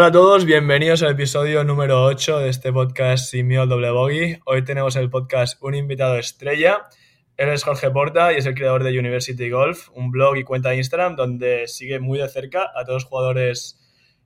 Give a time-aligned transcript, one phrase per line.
[0.00, 4.38] Hola a todos, bienvenidos al episodio número 8 de este podcast al Doble Bogey.
[4.46, 6.88] Hoy tenemos en el podcast un invitado estrella.
[7.36, 10.70] Él es Jorge Porta y es el creador de University Golf, un blog y cuenta
[10.70, 13.78] de Instagram donde sigue muy de cerca a todos los jugadores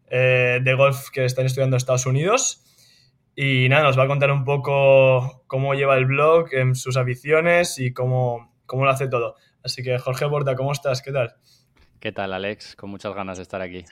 [0.07, 2.63] eh, de golf que están estudiando en Estados Unidos.
[3.35, 7.93] Y nada, nos va a contar un poco cómo lleva el blog, sus aficiones y
[7.93, 9.35] cómo, cómo lo hace todo.
[9.65, 11.03] Así que Jorge Porta, ¿cómo estás?
[11.03, 11.35] ¿Qué tal?
[11.99, 12.77] ¿Qué tal, Alex?
[12.77, 13.85] Con muchas ganas de estar aquí.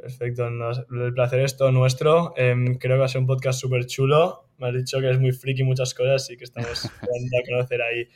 [0.00, 2.32] Perfecto, el placer es todo nuestro.
[2.34, 4.46] Em, creo que va a ser un podcast súper chulo.
[4.56, 7.82] Me has dicho que es muy friki muchas cosas y que estamos esperando a conocer
[7.82, 8.08] ahí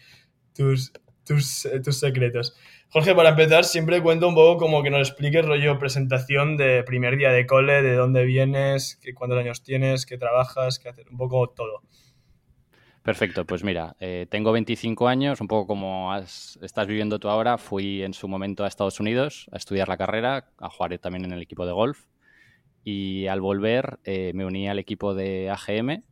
[0.55, 0.93] tus,
[1.27, 2.57] tus, eh, tus, secretos.
[2.89, 7.19] Jorge, para empezar, siempre cuento un poco como que nos expliques rollo presentación de primer
[7.19, 11.19] día de cole, de dónde vienes, qué, cuántos años tienes, qué trabajas, qué hacer, un
[11.19, 11.83] poco todo.
[13.05, 17.59] Perfecto, pues mira, eh, tengo 25 años, un poco como estás viviendo tú ahora.
[17.59, 21.33] Fui en su momento a Estados Unidos a estudiar la carrera, a jugar también en
[21.33, 22.07] el equipo de golf.
[22.83, 26.03] Y al volver eh, me uní al equipo de AGM,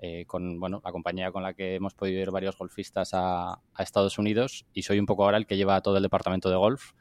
[0.00, 3.82] eh, con bueno, la compañía con la que hemos podido ir varios golfistas a, a,
[3.84, 4.66] Estados Unidos.
[4.72, 6.94] Y soy un poco ahora el que lleva todo el departamento de golf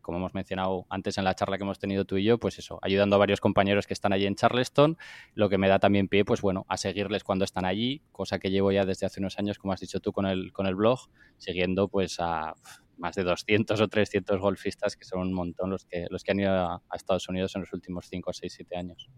[0.00, 2.78] como hemos mencionado antes en la charla que hemos tenido tú y yo, pues eso,
[2.82, 4.98] ayudando a varios compañeros que están allí en Charleston,
[5.34, 8.50] lo que me da también pie, pues bueno, a seguirles cuando están allí, cosa que
[8.50, 11.08] llevo ya desde hace unos años, como has dicho tú con el, con el blog,
[11.38, 12.54] siguiendo pues a
[13.00, 16.40] más de 200 o 300 golfistas, que son un montón los que, los que han
[16.40, 19.08] ido a, Estados Unidos en los últimos 5, 6, 7 años.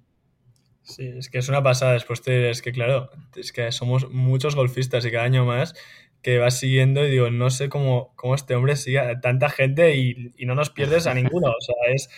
[0.82, 1.92] Sí, es que es una pasada.
[1.92, 5.74] Después te, es que, claro, es que somos muchos golfistas y cada año más
[6.22, 9.96] que vas siguiendo y digo, no sé cómo, cómo este hombre sigue a tanta gente
[9.96, 11.48] y, y no nos pierdes a ninguno.
[11.50, 12.08] O sea, es,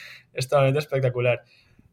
[0.49, 1.43] totalmente espectacular.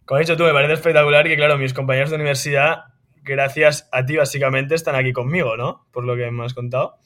[0.05, 2.83] Como has dicho tú, me parece espectacular que, claro, mis compañeros de universidad,
[3.23, 5.87] gracias a ti básicamente, están aquí conmigo, ¿no?
[5.91, 6.97] Por lo que me has contado.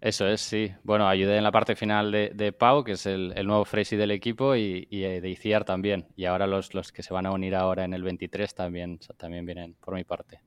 [0.00, 0.72] Eso es, sí.
[0.82, 3.96] Bueno, ayudé en la parte final de, de Pau, que es el, el nuevo Fresi
[3.96, 6.06] del equipo, y, y, de ICIAR también.
[6.14, 9.46] Y ahora los, los que se van a unir ahora en el 23 también, también
[9.46, 10.40] vienen por mi parte.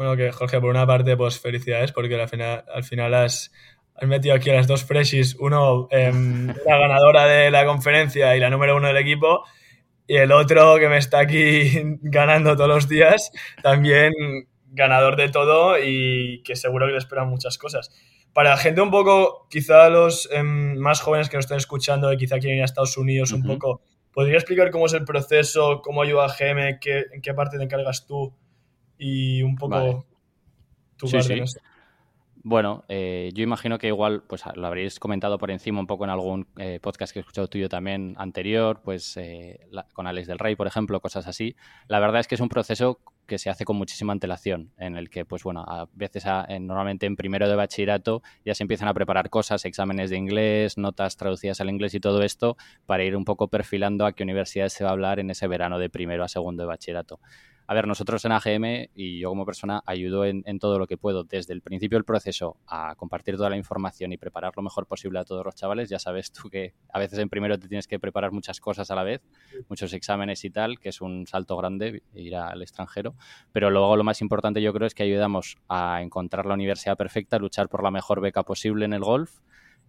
[0.00, 3.52] Bueno, que Jorge, por una parte, pues felicidades porque al final, al final has,
[3.94, 8.40] has metido aquí a las dos freshis, uno eh, la ganadora de la conferencia y
[8.40, 9.44] la número uno del equipo,
[10.06, 13.30] y el otro que me está aquí ganando todos los días,
[13.62, 14.14] también
[14.68, 17.90] ganador de todo y que seguro que le esperan muchas cosas.
[18.32, 22.38] Para gente un poco, quizá los eh, más jóvenes que nos estén escuchando y quizá
[22.38, 23.42] quieren ir a Estados Unidos uh -huh.
[23.42, 23.82] un poco,
[24.14, 27.64] ¿podría explicar cómo es el proceso, cómo ayuda a GM, qué, en qué parte te
[27.64, 28.34] encargas tú?
[29.00, 30.04] Y un poco vale.
[30.96, 31.40] tu sí, sí.
[32.42, 36.10] Bueno, eh, yo imagino que igual, pues lo habréis comentado por encima un poco en
[36.10, 40.38] algún eh, podcast que he escuchado tuyo también anterior, pues eh, la, con Alex del
[40.38, 41.54] Rey, por ejemplo, cosas así.
[41.86, 45.10] La verdad es que es un proceso que se hace con muchísima antelación, en el
[45.10, 48.88] que, pues bueno, a veces, a, en, normalmente en primero de bachillerato ya se empiezan
[48.88, 52.56] a preparar cosas, exámenes de inglés, notas traducidas al inglés y todo esto,
[52.86, 55.78] para ir un poco perfilando a qué universidades se va a hablar en ese verano
[55.78, 57.20] de primero a segundo de bachillerato.
[57.70, 60.96] A ver, nosotros en AGM y yo como persona ayudo en, en, todo lo que
[60.96, 64.86] puedo, desde el principio del proceso a compartir toda la información y preparar lo mejor
[64.86, 65.88] posible a todos los chavales.
[65.88, 68.96] Ya sabes tú que a veces en primero te tienes que preparar muchas cosas a
[68.96, 69.22] la vez,
[69.68, 73.14] muchos exámenes y tal, que es un salto grande ir al extranjero.
[73.52, 77.38] Pero luego lo más importante yo creo es que ayudamos a encontrar la universidad perfecta,
[77.38, 79.38] luchar por la mejor beca posible en el golf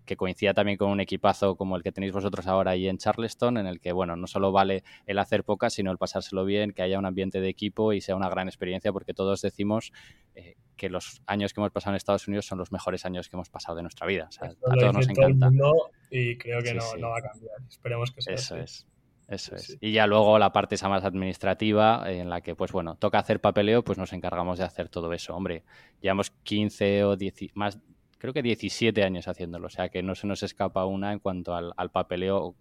[0.06, 3.58] que coincida también con un equipazo como el que tenéis vosotros ahora ahí en Charleston,
[3.58, 6.82] en el que, bueno, no solo vale el hacer pocas, sino el pasárselo bien, que
[6.82, 9.92] haya un ambiente de equipo y sea una gran experiencia, porque todos decimos
[10.36, 13.36] eh, que los años que hemos pasado en Estados Unidos son los mejores años que
[13.36, 14.28] hemos pasado de nuestra vida.
[14.30, 15.50] O sea, a todos nos encanta.
[16.10, 17.00] y creo que sí, no, sí.
[17.00, 17.56] no, va a cambiar.
[17.70, 18.64] Esperemos que sea Eso así.
[18.64, 18.88] es.
[19.28, 19.78] Eso es.
[19.80, 23.40] Y ya luego la parte esa más administrativa, en la que, pues bueno, toca hacer
[23.40, 25.34] papeleo, pues nos encargamos de hacer todo eso.
[25.34, 25.64] Hombre,
[26.02, 27.80] llevamos 15 o 10, más,
[28.22, 31.56] creo que 17 años haciéndolo, o sea que no se nos escapa una en cuanto
[31.56, 32.54] al, al, papeleo,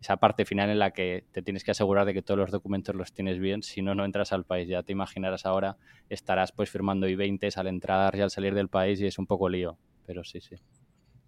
[0.00, 2.96] esa parte final en la que te tienes que asegurar de que todos los documentos
[2.96, 4.66] los tienes bien, si no, no entras al país.
[4.68, 5.76] Ya te imaginarás ahora,
[6.08, 9.48] estarás pues firmando I-20 al entrar y al salir del país y es un poco
[9.48, 10.56] lío, pero sí, sí.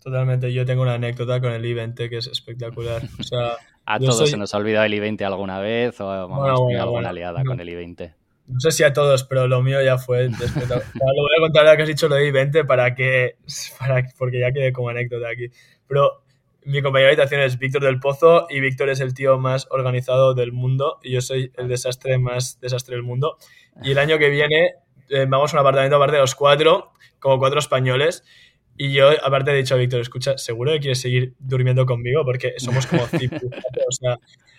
[0.02, 3.02] Totalmente, yo tengo una anécdota con el I-20 que es espectacular.
[3.20, 3.52] O sea,
[3.86, 4.26] a todos soy...
[4.26, 7.44] se nos ha olvidado el I-20 alguna vez o hemos bueno, bueno, alguna bueno, liada
[7.44, 8.14] con el I-20
[8.48, 11.76] no sé si a todos, pero lo mío ya fue lo voy a contar ahora
[11.76, 13.36] que has dicho lo de I-20 para que,
[13.78, 15.50] para, porque ya quedé como anécdota aquí.
[15.88, 16.22] Pero
[16.64, 20.34] mi compañero de habitación es Víctor del Pozo y Víctor es el tío más organizado
[20.34, 23.38] del mundo y yo soy el desastre más desastre del mundo.
[23.82, 24.74] Y el año que viene
[25.08, 28.24] eh, vamos a un apartamento aparte de los cuatro, como cuatro españoles.
[28.76, 32.24] Y yo, aparte, he dicho a Víctor, escucha, ¿seguro que quieres seguir durmiendo conmigo?
[32.24, 34.18] Porque somos como o, sea, o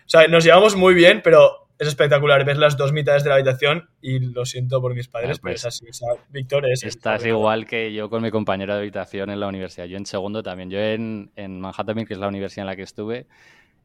[0.09, 2.43] sea, nos llevamos muy bien, pero es espectacular.
[2.45, 5.41] Ves las dos mitades de la habitación y lo siento por mis padres, ah, pues,
[5.41, 5.89] pero es así.
[5.89, 6.83] O sea, Víctor es.
[6.83, 9.85] Estás igual que yo con mi compañero de habitación en la universidad.
[9.85, 10.69] Yo en segundo también.
[10.69, 13.27] Yo en, en Manhattan, que es la universidad en la que estuve,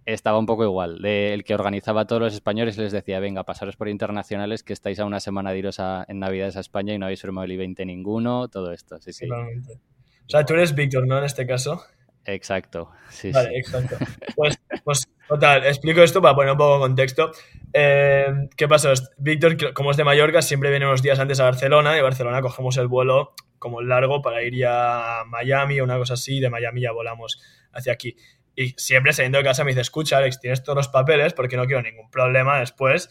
[0.07, 1.01] estaba un poco igual.
[1.01, 4.73] De, el que organizaba a todos los españoles les decía, venga, pasaros por internacionales, que
[4.73, 7.45] estáis a una semana de iros a, en Navidades a España y no habéis firmado
[7.45, 9.01] el I-20 ninguno, todo esto.
[9.01, 9.29] Sí, sí.
[9.31, 11.19] O sea, tú eres Víctor, ¿no?
[11.19, 11.83] En este caso.
[12.25, 13.97] Exacto, sí, vale, exacto.
[14.37, 17.33] Pues, pues, total, explico esto para poner un poco de contexto.
[17.73, 18.27] Eh,
[18.57, 18.93] ¿Qué pasa?
[19.17, 22.43] Víctor, como es de Mallorca, siempre viene unos días antes a Barcelona y de Barcelona
[22.43, 26.41] cogemos el vuelo como largo para ir ya a Miami o una cosa así.
[26.41, 27.41] De Miami ya volamos
[27.73, 28.17] hacia aquí.
[28.55, 31.65] Y siempre saliendo de casa me dice, escucha Alex, tienes todos los papeles porque no
[31.67, 33.09] quiero ningún problema después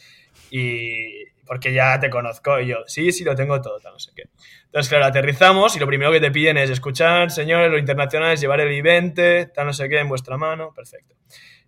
[0.52, 2.60] y porque ya te conozco.
[2.60, 4.24] Y yo, sí, sí, lo tengo todo, no sé qué.
[4.66, 8.42] Entonces, claro, aterrizamos y lo primero que te piden es escuchar, señores, lo internacional es
[8.42, 11.16] llevar el I-20, tal no sé qué, en vuestra mano, perfecto.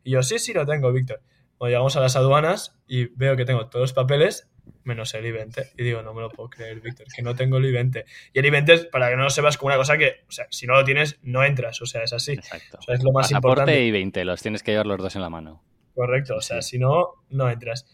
[0.04, 1.22] Y yo, sí, sí, lo tengo, Víctor.
[1.64, 4.52] Bueno, llegamos a las aduanas y veo que tengo todos los papeles
[4.84, 5.72] menos el I-20.
[5.78, 8.04] Y digo, no me lo puedo creer, Víctor, que no tengo el I-20.
[8.34, 10.68] Y el I-20 para que no lo sepas, como una cosa que, o sea, si
[10.68, 11.82] no lo tienes, no entras.
[11.82, 12.34] O sea, es así.
[12.34, 12.80] Exacto.
[12.80, 13.82] O sea, es lo más importante.
[13.82, 15.64] y 20, los tienes que llevar los dos en la mano.
[15.96, 17.86] Correcto, o sea, si no, no entras.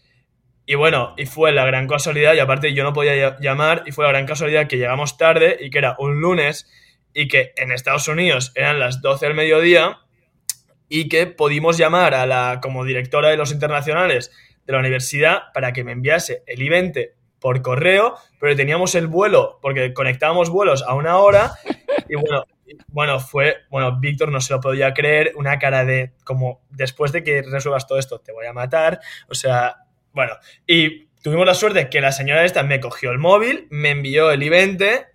[0.66, 4.04] Y bueno, y fue la gran casualidad, y aparte yo no podía llamar, y fue
[4.04, 6.68] la gran casualidad que llegamos tarde y que era un lunes
[7.14, 10.00] y que en Estados Unidos eran las 12 del mediodía
[10.90, 14.32] y que pudimos llamar a la como directora de los internacionales
[14.66, 19.58] de la universidad para que me enviase el I-20 por correo, pero teníamos el vuelo,
[19.62, 21.52] porque conectábamos vuelos a una hora,
[22.08, 22.44] y bueno,
[22.88, 27.22] bueno, fue, bueno, Víctor no se lo podía creer, una cara de, como, después de
[27.22, 30.34] que resuelvas todo esto, te voy a matar, o sea, bueno,
[30.66, 34.42] y tuvimos la suerte que la señora esta me cogió el móvil, me envió el
[34.42, 35.06] I-20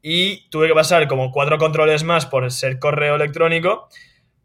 [0.00, 3.88] y tuve que pasar como cuatro controles más por ser correo electrónico,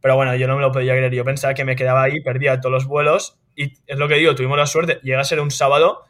[0.04, 2.60] pero bueno, yo no me lo podía creer, yo pensaba que me quedaba ahí, perdía
[2.60, 5.50] todos los vuelos y es lo que digo, tuvimos la suerte, llega a ser un
[5.50, 6.02] sábado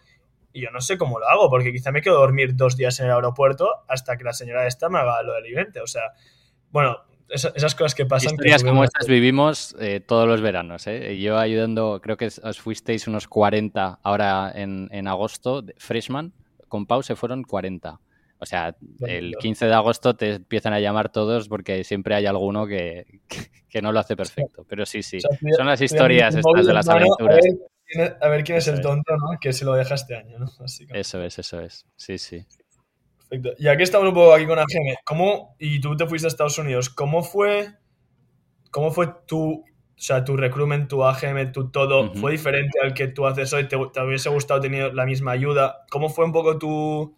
[0.52, 3.00] y yo no sé cómo lo hago, porque quizá me quedo a dormir dos días
[3.00, 5.84] en el aeropuerto hasta que la señora esta me haga lo del evento.
[5.84, 6.14] O sea,
[6.72, 6.98] bueno,
[7.30, 8.32] esas, cosas que pasan.
[8.32, 10.88] Historias como estas vivimos eh, todos los veranos.
[10.88, 11.20] ¿eh?
[11.20, 16.34] Yo ayudando, creo que os fuisteis unos 40 ahora en, en agosto, freshman,
[16.68, 18.00] con Pau se fueron 40.
[18.44, 18.76] O sea,
[19.08, 23.06] el 15 de agosto te empiezan a llamar todos porque siempre hay alguno que,
[23.70, 24.66] que, no lo hace perfecto.
[24.68, 27.40] Pero sí, sí, son las historias estas de las aventuras.
[28.20, 29.40] A ver, quién es el tonto, ¿no?
[29.40, 30.48] Que se lo deja este año, ¿no?
[30.94, 31.86] Eso es, eso es.
[31.96, 32.46] Sí, sí.
[33.30, 33.54] Perfecto.
[33.58, 34.98] Y aquí estamos un poco aquí con AGM.
[35.06, 37.70] ¿Cómo, y tú te fuiste a Estados Unidos, ¿cómo fue,
[38.72, 39.66] cómo fue tu, o
[39.96, 42.14] sea, tu recruitment, tu AGM, tu todo?
[42.14, 43.70] ¿Fue diferente al que tú haces hoy?
[43.70, 45.86] ¿Te, ¿Te, hubiese gustado tener la misma ayuda?
[45.90, 47.18] ¿Cómo fue un poco tu,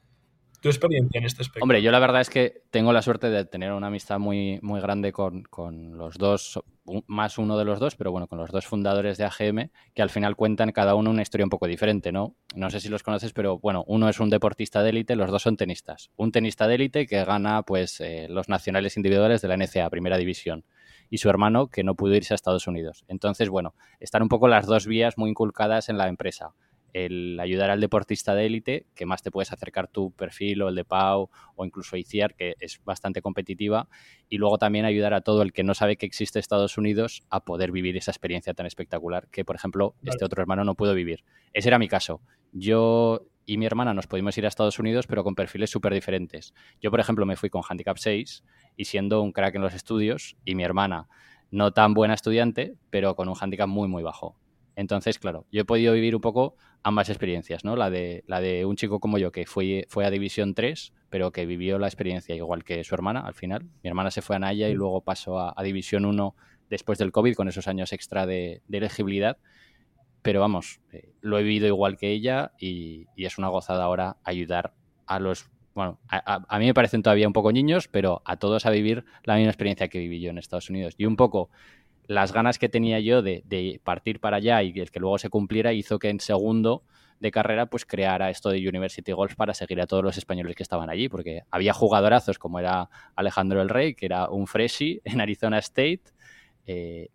[0.66, 1.64] tu experiencia en este aspecto?
[1.64, 4.82] Hombre, yo la verdad es que tengo la suerte de tener una amistad muy, muy
[4.82, 6.60] grande con, con, los dos,
[7.06, 10.10] más uno de los dos, pero bueno, con los dos fundadores de AGM, que al
[10.10, 12.36] final cuentan cada uno una historia un poco diferente, ¿no?
[12.56, 15.44] No sé si los conoces, pero bueno, uno es un deportista de élite, los dos
[15.44, 16.10] son tenistas.
[16.16, 20.18] Un tenista de élite que gana pues eh, los nacionales individuales de la NCA, Primera
[20.18, 20.66] División
[21.12, 23.06] y su hermano que no pudo irse a Estados Unidos.
[23.08, 26.56] Entonces, bueno, están un poco las dos vías muy inculcadas en la empresa
[26.96, 30.76] el ayudar al deportista de élite, que más te puedes acercar tu perfil o el
[30.76, 33.90] de Pau o incluso ICIAR, que es bastante competitiva,
[34.30, 37.44] y luego también ayudar a todo el que no sabe que existe Estados Unidos a
[37.44, 41.26] poder vivir esa experiencia tan espectacular que, por ejemplo, este otro hermano no pudo vivir.
[41.52, 42.22] Ese era mi caso.
[42.54, 46.54] Yo y mi hermana nos pudimos ir a Estados Unidos, pero con perfiles súper diferentes.
[46.80, 48.42] Yo, por ejemplo, me fui con Handicap 6
[48.78, 51.10] y siendo un crack en los estudios, y mi hermana
[51.52, 54.38] no tan buena estudiante, pero con un handicap muy, muy bajo.
[54.76, 57.76] Entonces, claro, yo he podido vivir un poco ambas experiencias, ¿no?
[57.76, 61.32] La de, la de un chico como yo que fue, fue a División 3, pero
[61.32, 63.64] que vivió la experiencia igual que su hermana al final.
[63.82, 66.36] Mi hermana se fue a Naya y luego pasó a, División 1
[66.70, 69.40] después del COVID con esos años extra de, elegibilidad.
[70.22, 74.76] Pero vamos, eh, lo he vivido igual que ella y, es una gozada ahora ayudar
[75.08, 78.66] a los bueno, a, a, mí me parecen todavía un poco niños, pero a todos
[78.66, 80.94] a vivir la misma experiencia que viví yo en Estados Unidos.
[80.98, 81.50] Y un poco
[82.08, 86.00] las ganas que tenía yo de, partir para allá y que luego se cumpliera hizo
[86.00, 86.84] que en segundo
[87.20, 90.64] de carrera pues creara esto de University Golf para seguir a todos los españoles que
[90.64, 95.22] estaban allí, porque había jugadorazos como era Alejandro El Rey, que era un freshie en
[95.22, 96.04] Arizona State,
[96.68, 97.10] eh,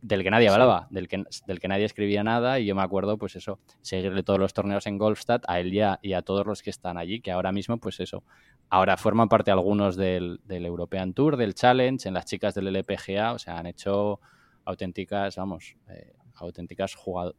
[0.00, 3.16] del que nadie hablaba, del, que, del que nadie escribía nada, y yo me acuerdo,
[3.16, 6.46] pues eso, seguirle todos los torneos en Golfstadt a él y a, y a todos
[6.46, 8.22] los que están allí, que ahora mismo, pues eso,
[8.68, 13.32] ahora forman parte algunos del, del European Tour, del Challenge, en las chicas del LPGA,
[13.32, 14.20] o sea, han hecho
[14.64, 16.96] auténticas, vamos, eh, auténticas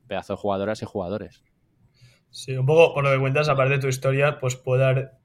[0.07, 1.43] pedazos de jugadoras y jugadores.
[2.29, 5.19] Sí, un poco por lo que cuentas, aparte de tu historia, pues puede dar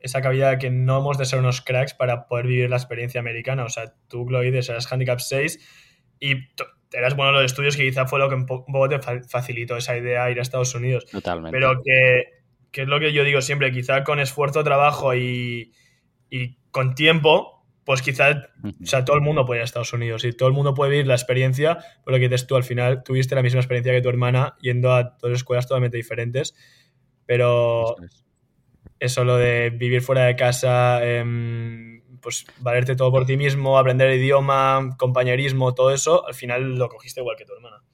[0.00, 3.20] esa cabida de que no hemos de ser unos cracks para poder vivir la experiencia
[3.20, 3.64] americana.
[3.64, 5.58] O sea, tú, Gloides, eras handicap 6
[6.20, 6.34] y
[6.92, 9.96] eras bueno en los estudios que quizá fue lo que un poco te facilitó esa
[9.96, 11.06] idea ir a Estados Unidos.
[11.06, 11.56] Totalmente.
[11.56, 12.24] Pero que,
[12.70, 15.72] que es lo que yo digo siempre, quizá con esfuerzo, trabajo y,
[16.30, 17.55] y con tiempo
[17.86, 20.54] pues quizás, o sea, todo el mundo puede ir a Estados Unidos y todo el
[20.54, 23.60] mundo puede vivir la experiencia, pero lo que dices tú, al final tuviste la misma
[23.60, 26.56] experiencia que tu hermana yendo a dos escuelas totalmente diferentes,
[27.26, 27.94] pero
[28.98, 34.10] eso, lo de vivir fuera de casa, em, pues valerte todo por ti mismo, aprender
[34.10, 37.84] el idioma, compañerismo, todo eso, al final lo cogiste igual que tu hermana.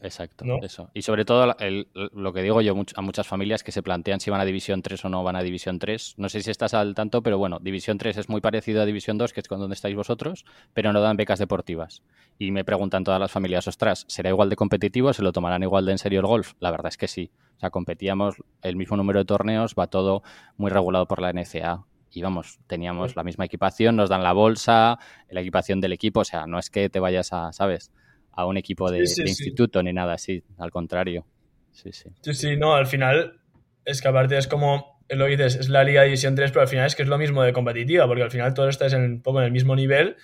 [0.00, 0.90] Exacto, eso.
[0.94, 1.56] Y sobre todo
[1.92, 5.04] lo que digo yo a muchas familias que se plantean si van a División 3
[5.04, 6.14] o no van a División 3.
[6.18, 9.18] No sé si estás al tanto, pero bueno, División 3 es muy parecido a División
[9.18, 12.02] 2, que es con donde estáis vosotros, pero no dan becas deportivas.
[12.38, 15.12] Y me preguntan todas las familias, ostras, ¿será igual de competitivo?
[15.12, 16.52] ¿Se lo tomarán igual de en serio el golf?
[16.60, 17.32] La verdad es que sí.
[17.56, 20.22] O sea, competíamos el mismo número de torneos, va todo
[20.56, 21.84] muy regulado por la NCA.
[22.12, 26.24] Y vamos, teníamos la misma equipación, nos dan la bolsa, la equipación del equipo, o
[26.24, 27.92] sea, no es que te vayas a, ¿sabes?
[28.38, 31.26] A un equipo de, instituto ni nada así, al contrario.
[31.72, 32.08] Sí, sí.
[32.20, 33.40] Sí, sí, no, al final
[33.84, 36.86] es que aparte es como lo dices, es la Liga División 3, pero al final
[36.86, 39.40] es que es lo mismo de competitiva, porque al final todo estás en, un poco
[39.40, 40.14] en el mismo nivel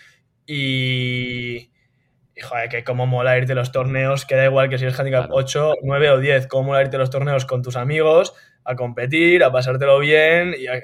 [0.47, 1.73] y,
[2.37, 4.97] y joder, que como mola irte a los torneos, que da igual que si eres
[4.97, 8.77] handicap 8, 9 o 10, cómo mola irte a los torneos con tus amigos, a
[8.77, 10.81] competir, a pasártelo bien y a,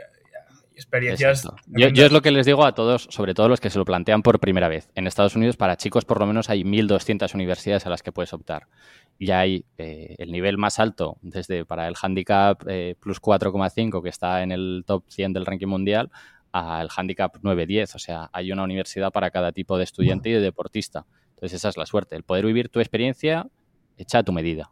[0.81, 1.47] experiencias.
[1.67, 4.23] Yo, es lo que les digo a todos, sobre todo los que se lo plantean
[4.23, 4.91] por primera vez.
[4.95, 8.33] En Estados Unidos, para chicos, por lo menos hay 1.200 universidades a las que puedes
[8.33, 8.67] optar.
[9.19, 14.09] Y hay eh, el nivel más alto, desde para el handicap eh, plus 4,5, que
[14.09, 16.11] está en el top 100 del ranking mundial,
[16.53, 17.95] al handicap 9-10.
[17.95, 21.07] O sea, hay una universidad para cada tipo de estudiante y de deportista.
[21.31, 23.47] Entonces, esa es la suerte, el poder vivir tu experiencia
[23.97, 24.71] hecha a tu medida.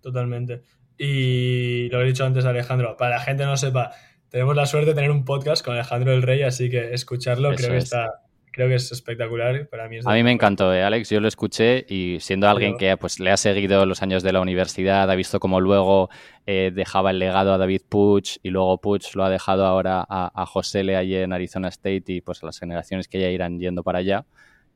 [0.00, 0.62] Totalmente.
[0.98, 3.92] Y lo he dicho antes, Alejandro, para la gente no sepa,
[4.32, 7.70] tenemos la suerte de tener un podcast con Alejandro del Rey, así que escucharlo creo
[7.70, 9.68] que está creo que es espectacular.
[9.68, 11.10] Para mí a mí me encantó, ¿eh, Alex.
[11.10, 14.40] Yo lo escuché y siendo alguien que pues, le ha seguido los años de la
[14.40, 16.08] universidad, ha visto cómo luego
[16.46, 20.46] eh, dejaba el legado a David Puch y luego Puch lo ha dejado ahora a,
[20.46, 23.82] José Le allí en Arizona State y pues a las generaciones que ya irán yendo
[23.82, 24.24] para allá.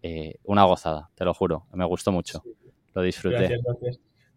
[0.03, 1.67] Eh, una gozada, te lo juro.
[1.73, 2.43] Me gustó mucho.
[2.95, 3.59] Lo disfruté.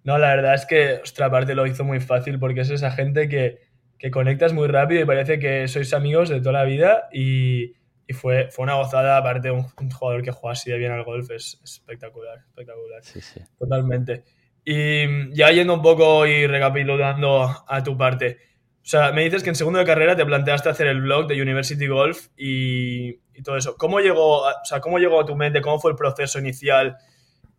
[0.03, 3.27] No, la verdad es que, ostra, aparte lo hizo muy fácil porque es esa gente
[3.27, 3.68] que
[3.99, 7.73] que conectas muy rápido y parece que sois amigos de toda la vida y,
[8.13, 11.29] fue, fue una gozada, aparte un, un, jugador que juega así de bien al golf
[11.29, 13.03] es espectacular, espectacular.
[13.03, 13.39] Sí, sí.
[13.59, 14.23] Totalmente.
[14.65, 18.37] Y ya yendo un poco y recapitulando a tu parte,
[18.81, 21.39] o sea, me dices que en segundo de carrera te planteaste hacer el blog de
[21.39, 23.77] University Golf y, todo eso.
[23.77, 25.61] ¿Cómo llegó, o sea, ¿Cómo llegó a tu mente?
[25.61, 26.97] ¿Cómo fue el proceso inicial?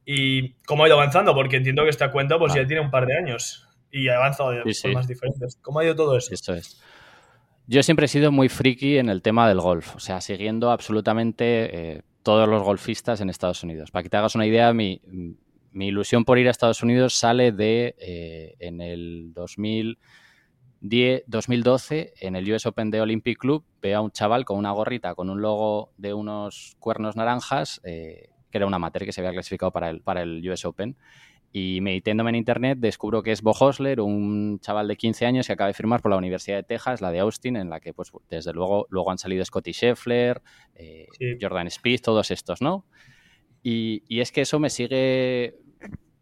[0.04, 1.32] ¿Y cómo ha ido avanzando?
[1.34, 4.50] Porque entiendo que esta cuenta pues ya tiene un par de años y ha avanzado
[4.50, 5.56] de formas diferentes.
[5.62, 6.32] ¿Cómo ha ido todo eso?
[6.32, 6.80] Esto es.
[7.66, 11.94] Yo siempre he sido muy friki en el tema del golf, o sea, siguiendo absolutamente
[11.96, 13.92] eh, todos los golfistas en Estados Unidos.
[13.92, 15.00] Para que te hagas una idea, mi,
[15.72, 22.52] ilusión por ir a Estados Unidos sale de eh, en el 2010, 2012, en el
[22.52, 25.92] US Open de Olympic Club, veo a un chaval con una gorrita con un logo
[25.96, 30.00] de unos cuernos naranjas, eh, que era un amateur que se había clasificado para el,
[30.00, 30.96] para el US Open.
[31.52, 35.52] Y meditándome en internet descubro que es Bo Hosler, un chaval de 15 años que
[35.52, 38.12] acaba de firmar por la Universidad de Texas, la de Austin, en la que pues
[38.28, 40.42] desde luego luego han salido Scotty Scheffler,
[40.76, 41.08] eh,
[41.40, 42.84] Jordan Spieth, todos estos, ¿no?
[43.62, 45.56] Y, es que eso me sigue,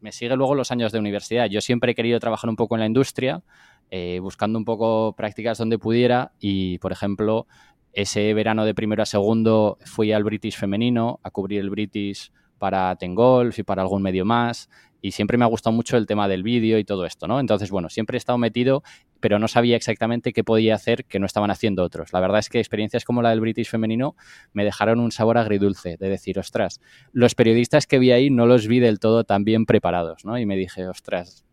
[0.01, 1.47] me sigue luego los años de universidad.
[1.47, 3.43] Yo siempre he querido trabajar un poco en la industria,
[3.91, 7.47] eh, buscando un poco prácticas donde pudiera y, por ejemplo,
[7.93, 12.95] ese verano de primero a segundo fui al British femenino a cubrir el British para
[12.97, 14.69] Tengolf y para algún medio más
[15.01, 17.41] y siempre me ha gustado mucho el tema del vídeo y todo esto, ¿no?
[17.41, 18.83] Entonces, bueno, siempre he estado metido,
[19.21, 22.13] pero no sabía exactamente qué podía hacer que no estaban haciendo otros.
[22.13, 24.17] La verdad es que experiencias como la del British femenino
[24.53, 26.81] me dejaron un sabor agridulce de decir, ostras,
[27.13, 30.39] los periodistas que vi ahí no los vi del todo tan bien preparados, ¿no?
[30.39, 31.45] Y me dije, ostras,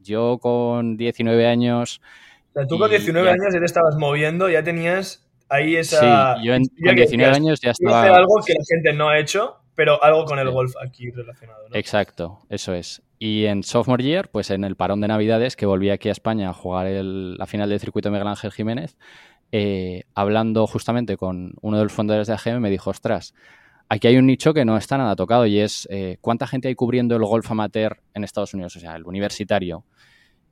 [0.00, 2.00] yo con 19 años...
[2.50, 6.36] O sea, tú con 19 años ya te estabas moviendo, ya tenías ahí esa...
[6.36, 8.04] Sí, yo en, con 19 años ya estaba...
[8.04, 11.68] algo que la gente no ha hecho pero algo con el golf aquí relacionado.
[11.68, 11.76] ¿no?
[11.76, 13.02] Exacto, eso es.
[13.18, 16.50] Y en sophomore year, pues en el parón de Navidades, que volví aquí a España
[16.50, 18.96] a jugar la final del circuito Miguel Ángel Jiménez,
[19.52, 23.34] eh, hablando justamente con uno de los fundadores de AGM, me dijo, ostras,
[23.88, 26.74] aquí hay un nicho que no está nada tocado y es eh, cuánta gente hay
[26.74, 29.84] cubriendo el golf amateur en Estados Unidos, o sea, el universitario.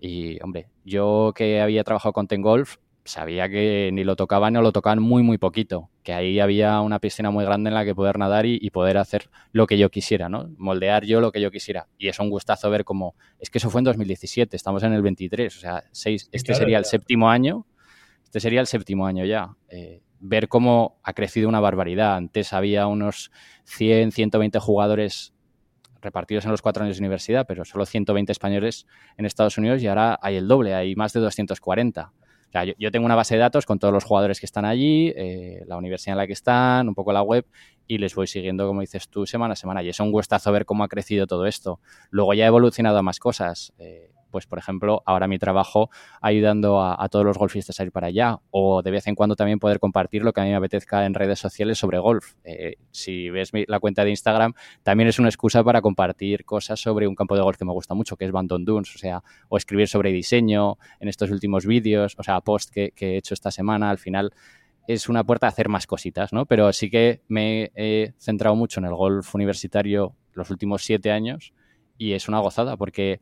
[0.01, 4.63] Y, hombre, yo que había trabajado con Ten Golf, sabía que ni lo tocaban o
[4.63, 7.95] lo tocaban muy, muy poquito, que ahí había una piscina muy grande en la que
[7.95, 10.51] poder nadar y, poder hacer lo que yo quisiera, ¿no?
[10.57, 11.87] Moldear yo lo que yo quisiera.
[11.99, 15.03] Y es un gustazo ver cómo, es que eso fue en 2017, estamos en el
[15.03, 17.67] 23, o sea, seis, este sería el séptimo año,
[18.25, 19.55] este sería el séptimo año ya.
[19.69, 22.17] Eh, ver cómo ha crecido una barbaridad.
[22.17, 23.31] Antes había unos
[23.65, 25.35] 100, 120 jugadores
[26.01, 29.87] repartidos en los cuatro años de universidad, pero solo 120 españoles en Estados Unidos y
[29.87, 32.13] ahora hay el doble, hay más de 240.
[32.55, 35.65] Sea, yo, tengo una base de datos con todos los jugadores que están allí, eh,
[35.67, 37.45] la universidad en la que están, un poco la web,
[37.89, 39.83] y les voy siguiendo, como dices tú, semana a semana.
[39.83, 41.81] Y es un gustazo ver cómo ha crecido todo esto.
[42.11, 43.73] Luego ya ha evolucionado a más cosas.
[43.79, 48.09] Eh, pues por ejemplo, ahora mi trabajo ayudando a, todos los golfistas a ir para
[48.09, 51.07] allá o de vez en cuando también poder compartir lo que a mí me apetezca
[51.07, 52.33] en redes sociales sobre golf.
[52.43, 57.07] Eh, si ves la cuenta de Instagram, también es una excusa para compartir cosas sobre
[57.07, 59.57] un campo de golf que me gusta mucho, que es Bandon Dunes, o sea, o
[59.57, 63.89] escribir sobre diseño en estos últimos vídeos, o sea, post que, he hecho esta semana,
[63.89, 64.33] al final
[64.89, 66.45] es una puerta a hacer más cositas, ¿no?
[66.47, 71.55] Pero sí que me he centrado mucho en el golf universitario los últimos siete años
[71.97, 73.21] y es una gozada porque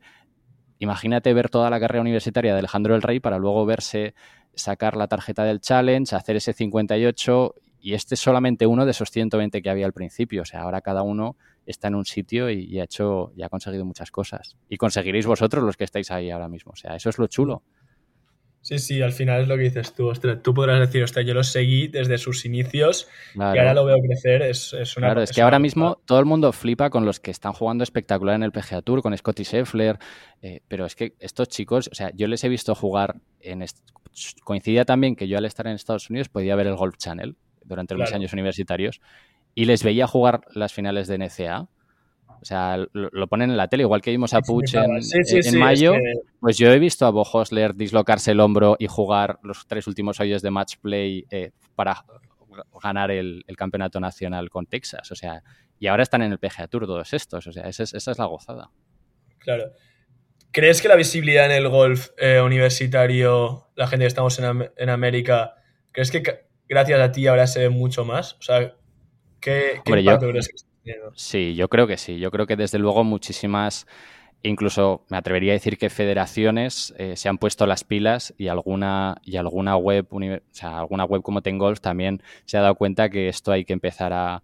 [0.83, 4.15] Imagínate ver toda la carrera universitaria de Alejandro del Rey para luego verse
[4.53, 9.09] sacar la tarjeta del challenge, hacer ese 58 y este es solamente uno de esos
[9.09, 10.41] 120 que había al principio.
[10.41, 13.85] O sea, ahora cada uno está en un sitio y, ha hecho, y ha conseguido
[13.85, 14.57] muchas cosas.
[14.67, 16.73] Y conseguiréis vosotros los que estáis ahí ahora mismo.
[16.73, 17.63] O sea, eso es lo chulo.
[18.63, 20.07] Sí, sí, al final es lo que dices tú.
[20.07, 23.97] Ostras, tú podrás decir, ostras, yo lo seguí desde sus inicios y ahora lo veo
[24.01, 24.41] crecer.
[24.41, 27.51] Es, una Claro, es que ahora mismo todo el mundo flipa con los que están
[27.51, 29.99] jugando espectacular en el PGA Tour, con Scotty Scheffler,
[30.41, 33.65] eh, pero es que estos chicos, o sea, yo les he visto jugar en.
[34.45, 37.95] Coincidía también que yo al estar en Estados Unidos podía ver el Golf Channel durante
[37.95, 39.01] los años universitarios
[39.55, 41.67] y les veía jugar las finales de NCA
[42.43, 45.93] o sea, lo, ponen en la tele, igual que vimos a Puch en, mayo.
[46.41, 50.19] Pues yo he visto a Bo Hosler dislocarse el hombro y jugar los tres últimos
[50.19, 52.03] hoyos de match play eh, para
[52.83, 55.09] ganar el, campeonato nacional con Texas.
[55.09, 55.41] O sea,
[55.79, 57.47] y ahora están en el PGA Tour todos estos.
[57.47, 58.69] O sea, esa es, la gozada.
[59.39, 59.71] Claro.
[60.51, 65.55] ¿Crees que la visibilidad en el golf eh, universitario, la gente que estamos en, América,
[65.93, 68.33] ¿crees que gracias a ti ahora se ve mucho más?
[68.33, 68.75] O sea,
[69.39, 70.72] ¿qué, impacto crees que
[71.15, 72.19] Sí, yo creo que sí.
[72.19, 73.87] Yo creo que desde luego muchísimas,
[74.43, 79.17] incluso me atrevería a decir que federaciones eh, se han puesto las pilas y alguna,
[79.23, 80.19] y alguna web, o
[80.51, 84.13] sea, alguna web como Tengolf también se ha dado cuenta que esto hay que empezar
[84.13, 84.43] a,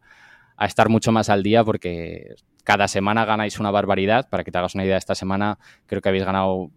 [0.57, 4.29] a estar mucho más al día porque cada semana ganáis una barbaridad.
[4.29, 6.71] Para que te hagas una idea, esta semana creo que habéis ganado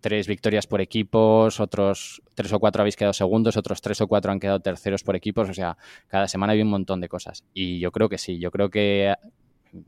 [0.00, 4.32] tres victorias por equipos, otros tres o cuatro habéis quedado segundos, otros tres o cuatro
[4.32, 5.76] han quedado terceros por equipos, o sea,
[6.08, 7.44] cada semana hay un montón de cosas.
[7.54, 9.14] Y yo creo que sí, yo creo que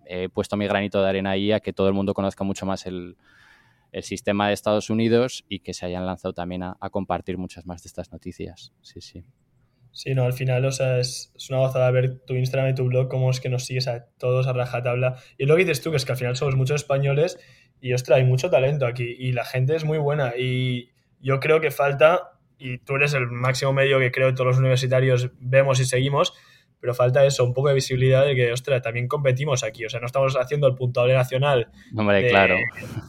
[0.07, 2.87] he puesto mi granito de arena ahí a que todo el mundo conozca mucho más
[2.87, 3.17] el,
[4.03, 7.87] sistema de Estados Unidos y que se hayan lanzado también a, compartir muchas más de
[7.87, 8.73] estas noticias.
[8.83, 9.25] Sí, sí.
[9.93, 13.09] Sí, no, al final, o sea, es, una gozada ver tu Instagram y tu blog,
[13.09, 15.17] cómo es que nos sigues a todos a rajatabla.
[15.39, 17.39] Y lo dices tú, que es que al final somos muchos españoles
[17.81, 20.35] y ostras, hay mucho talento aquí y la gente es muy buena.
[20.37, 24.49] Y yo creo que falta, y tú eres el máximo medio que creo que todos
[24.49, 26.35] los universitarios vemos y seguimos,
[26.81, 29.85] pero falta eso, un poco de visibilidad de que, ostras, también competimos aquí.
[29.85, 32.57] O sea, no estamos haciendo el puntable nacional de, claro.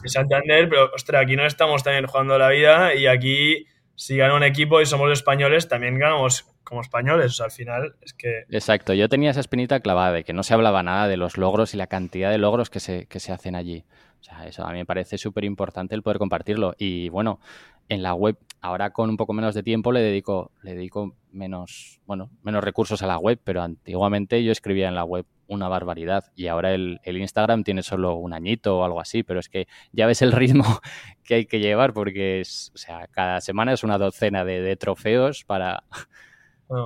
[0.02, 4.34] de Santander, pero, ostras, aquí no estamos también jugando la vida y aquí, si gana
[4.34, 7.26] un equipo y somos españoles, también ganamos como españoles.
[7.26, 8.44] O sea, al final es que...
[8.50, 11.74] Exacto, yo tenía esa espinita clavada de que no se hablaba nada de los logros
[11.74, 13.84] y la cantidad de logros que se, que se hacen allí.
[14.20, 16.74] O sea, eso a mí me parece súper importante el poder compartirlo.
[16.78, 17.40] Y bueno,
[17.88, 22.00] en la web, ahora con un poco menos de tiempo le dedico, le dedico menos,
[22.06, 26.24] bueno, menos recursos a la web, pero antiguamente yo escribía en la web una barbaridad
[26.36, 30.06] y ahora el, Instagram tiene solo un añito o algo así, pero es que ya
[30.06, 30.64] ves el ritmo
[31.24, 35.44] que hay que llevar porque es, o sea, cada semana es una docena de, trofeos
[35.44, 35.82] para,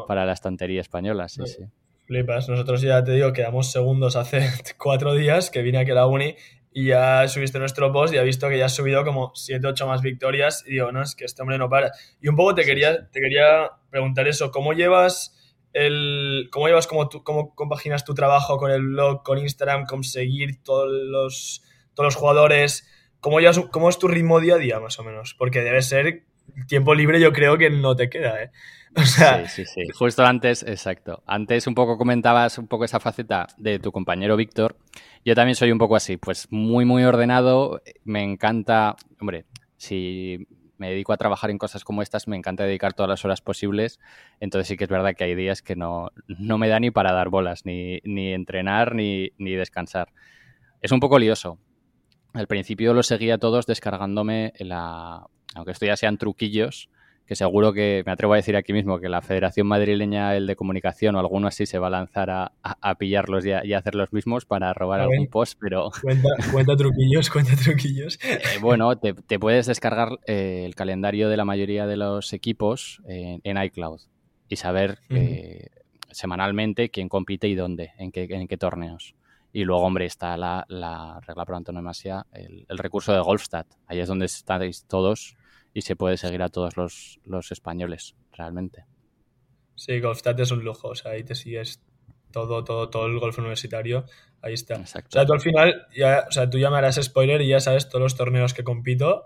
[0.08, 1.64] para la estantería española, sí, sí.
[2.06, 6.06] Flipas, nosotros ya te digo, quedamos segundos hace cuatro días que vine aquí a la
[6.06, 6.34] uni
[6.76, 9.86] y ya subiste nuestro post y ha visto que ya has subido como 7, 8
[9.86, 11.92] más victorias y digo, no, es que este hombre no para.
[12.20, 17.08] Y un poco te quería, te quería preguntar eso, ¿cómo llevas el, cómo llevas, cómo,
[17.08, 21.62] cómo compaginas tu trabajo con el blog, con Instagram, conseguir todos los,
[21.94, 22.90] todos los jugadores?
[23.20, 25.36] ¿Cómo, llevas, ¿Cómo es tu ritmo día a día, más o menos?
[25.38, 26.24] Porque debe ser
[26.66, 28.50] tiempo libre yo creo que no te queda, ¿eh?
[29.04, 29.82] sí, sí, sí.
[29.92, 31.22] Justo antes, exacto.
[31.26, 34.76] Antes un poco comentabas un poco esa faceta de tu compañero Víctor.
[35.24, 37.80] Yo también soy un poco así, pues muy, muy ordenado.
[38.04, 42.92] Me encanta, hombre, si me dedico a trabajar en cosas como estas, me encanta dedicar
[42.92, 44.00] todas las horas posibles.
[44.40, 47.12] Entonces sí que es verdad que hay días que no, no me da ni para
[47.12, 50.12] dar bolas, ni, ni entrenar, ni, ni descansar.
[50.82, 51.58] Es un poco lioso.
[52.34, 56.90] Al principio lo seguía todos descargándome la, aunque esto ya sean truquillos,
[57.26, 60.56] que seguro que me atrevo a decir aquí mismo que la Federación Madrileña, el de
[60.56, 64.44] comunicación o alguno así, se va a lanzar a, pillarlos y a, hacer los mismos
[64.44, 65.90] para robar algún post, pero...
[66.52, 68.18] Cuenta, truquillos, cuenta truquillos.
[68.34, 73.62] Eh, bueno, te, puedes descargar eh, el calendario de la mayoría de los equipos en
[73.62, 74.00] iCloud
[74.48, 75.68] y saber eh,
[76.10, 79.14] semanalmente quién compite y dónde, en qué, en qué torneos.
[79.52, 80.66] Y luego, hombre, está la,
[81.26, 83.66] regla por antonomasia, el, el recurso de Golfstat.
[83.86, 85.36] Ahí es donde estáis todos
[85.74, 88.86] y se puede seguir a todos los, los españoles, realmente.
[89.74, 91.82] Sí, GolfStat es un lujo, o sea, ahí te sigues
[92.30, 94.04] todo, todo, todo el golf universitario,
[94.40, 94.76] ahí está.
[94.76, 97.60] O sea, tú al final, ya, o sea, tú ya me harás spoiler y ya
[97.60, 99.24] sabes todos los torneos que compito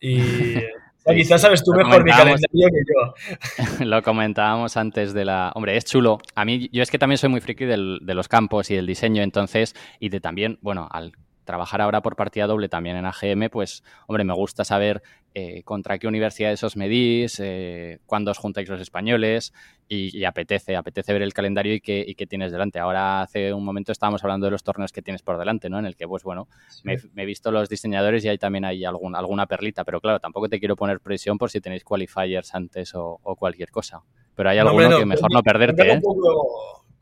[0.00, 0.18] y...
[1.14, 3.84] quizás sabes tú mejor mi calendario que yo.
[3.84, 5.52] Lo comentábamos antes de la...
[5.54, 6.18] Hombre, es chulo.
[6.34, 8.86] A mí, yo es que también soy muy friki del, de los campos y del
[8.86, 11.12] diseño, entonces, y de también, bueno, al
[11.46, 15.02] trabajar ahora por partida doble también en AGM, pues, hombre, me gusta saber
[15.34, 19.52] eh, contra qué universidades os medís, eh, cuándo os juntáis los españoles
[19.88, 22.78] y, apetece, apetece ver el calendario y qué, y qué, tienes delante.
[22.78, 25.78] Ahora hace un momento estábamos hablando de los torneos que tienes por delante, ¿no?
[25.78, 26.48] En el que, pues bueno,
[26.84, 30.48] me, he visto los diseñadores y ahí también hay algún, alguna perlita, pero claro, tampoco
[30.48, 34.00] te quiero poner presión por si tenéis qualifiers antes o, cualquier cosa.
[34.34, 36.00] Pero hay alguno que mejor no perderte, ¿eh?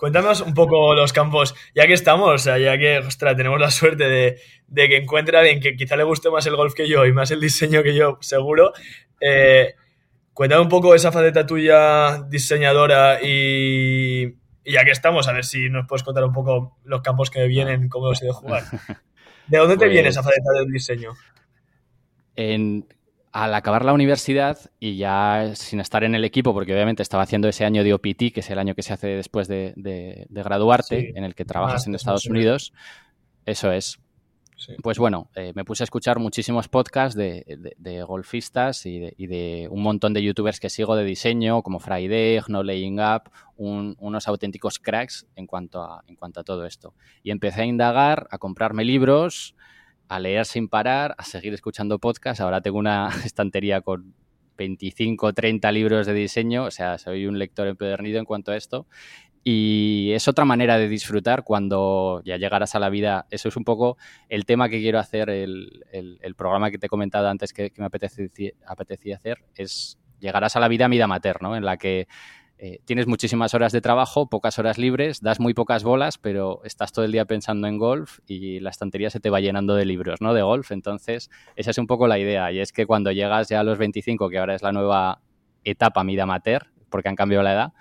[0.05, 4.38] Cuéntanos un poco los campos, ya que estamos, ya que, ostras, tenemos la suerte de,
[4.75, 7.31] que encuentre a alguien que quizá le guste más el golf que yo y más
[7.31, 8.75] el diseño que yo, seguro.
[9.19, 9.77] Eh,
[10.35, 14.35] cuéntame un poco esa faceta tuya diseñadora y,
[14.67, 17.88] ya que estamos, a ver si nos puedes contar un poco los campos que vienen,
[17.88, 18.62] cómo se de jugar.
[19.47, 21.12] ¿De dónde te viene pues esa faceta del diseño?
[22.37, 22.87] En,
[23.35, 27.49] al acabar la universidad y ya sin estar en el equipo, porque obviamente estaba haciendo
[27.49, 29.75] ese año de OPT, que es el año que se hace después de,
[30.31, 32.73] graduarte, en el que trabajas en Estados Unidos,
[33.44, 33.99] eso es.
[34.85, 40.14] Pues bueno, eh, me puse a escuchar muchísimos podcasts de, golfistas y, de, un montón
[40.14, 45.49] de youtubers que sigo de diseño, como Friday, No Laying Up, unos auténticos cracks en
[45.49, 46.94] cuanto, a, en cuanto a todo esto.
[47.25, 49.57] Y empecé a indagar, a comprarme libros,
[50.09, 52.40] a leer sin parar, a seguir escuchando podcasts.
[52.40, 54.14] Ahora tengo una estantería con
[54.57, 58.87] 25, 30 libros de diseño, o sea, soy un lector empedernido en cuanto a esto.
[59.47, 63.27] Y es otra manera de disfrutar cuando ya llegarás a la vida.
[63.31, 63.99] Eso es un poco
[64.31, 67.85] el tema que quiero hacer, el, el, programa que te he comentado antes que, me
[67.85, 72.09] apetecía, apetecía, hacer, es llegarás a la vida vida materno, en la que
[72.66, 76.92] eh, tienes muchísimas horas de trabajo, pocas horas libres, das muy pocas bolas, pero estás
[76.92, 80.22] todo el día pensando en golf y la estantería se te va llenando de libros,
[80.22, 80.33] ¿no?
[80.33, 80.70] De golf.
[80.70, 82.50] Entonces, esa es un poco la idea.
[82.53, 85.20] Y es que cuando llegas ya a los 25, que ahora es la nueva
[85.62, 87.72] etapa mida mater, porque han cambiado la edad.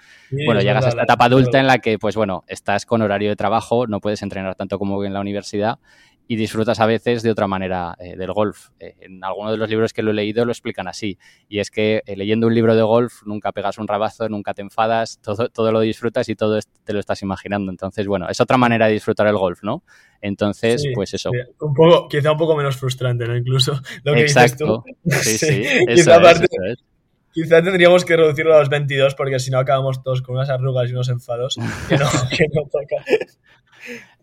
[0.46, 3.38] bueno, llegas a esta etapa adulta en la que, pues bueno, estás con horario de
[3.38, 5.80] trabajo, no puedes entrenar tanto como en la universidad
[6.28, 8.70] y disfrutas a veces de otra manera eh, del golf.
[8.80, 11.18] Eh, en alguno de los libros que lo he leído lo explican así.
[11.50, 14.62] Y es que eh, leyendo un libro de golf nunca pegas un rabazo, nunca te
[14.62, 17.72] enfadas, todo, todo lo disfrutas y todo te lo estás imaginando.
[17.72, 19.84] Entonces, bueno, es otra manera de disfrutar el golf, ¿no?
[20.22, 21.32] Entonces, pues eso.
[21.60, 23.36] Un poco, quizá un poco menos frustrante, ¿no?
[23.36, 24.86] Incluso lo que Exacto.
[25.06, 25.64] Sí, sí.
[25.88, 26.84] Eso es,
[27.34, 30.88] Quizá tendríamos que reducirlo a los 22 porque si no acabamos todos con unas arrugas
[30.90, 31.58] y unos enfados
[31.90, 33.04] que no, que no toca.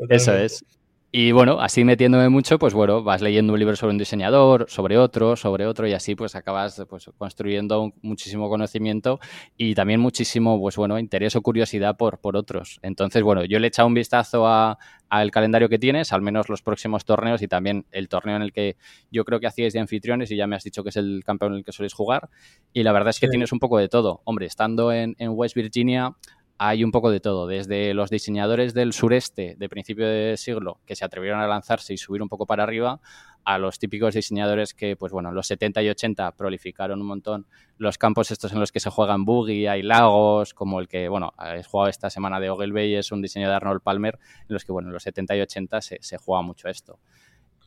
[0.08, 0.64] Eso es.
[1.12, 4.96] Y bueno, así metiéndome mucho, pues bueno, vas leyendo un libro sobre un diseñador, sobre
[4.96, 9.18] otro, sobre otro, y así pues acabas pues, construyendo muchísimo conocimiento
[9.56, 12.78] y también muchísimo, pues bueno, interés o curiosidad por, por otros.
[12.82, 16.62] Entonces, bueno, yo le he echado un vistazo al calendario que tienes, al menos los
[16.62, 18.76] próximos torneos y también el torneo en el que
[19.10, 21.54] yo creo que hacíais de anfitriones y ya me has dicho que es el campeón
[21.54, 22.30] en el que soléis jugar.
[22.72, 24.20] Y la verdad es que tienes un poco de todo.
[24.22, 26.14] Hombre, estando en, en West Virginia,
[26.62, 30.94] hay un poco de todo, desde los diseñadores del sureste de principio de siglo que
[30.94, 33.00] se atrevieron a lanzarse y subir un poco para arriba,
[33.44, 37.46] a los típicos diseñadores que, pues bueno, en los 70 y 80 prolificaron un montón
[37.78, 41.32] los campos estos en los que se juegan buggy, hay lagos, como el que, bueno,
[41.42, 44.72] he jugado esta semana de Ogilvy, es un diseño de Arnold Palmer, en los que,
[44.72, 46.98] bueno, en los 70 y 80 se, se juega mucho esto.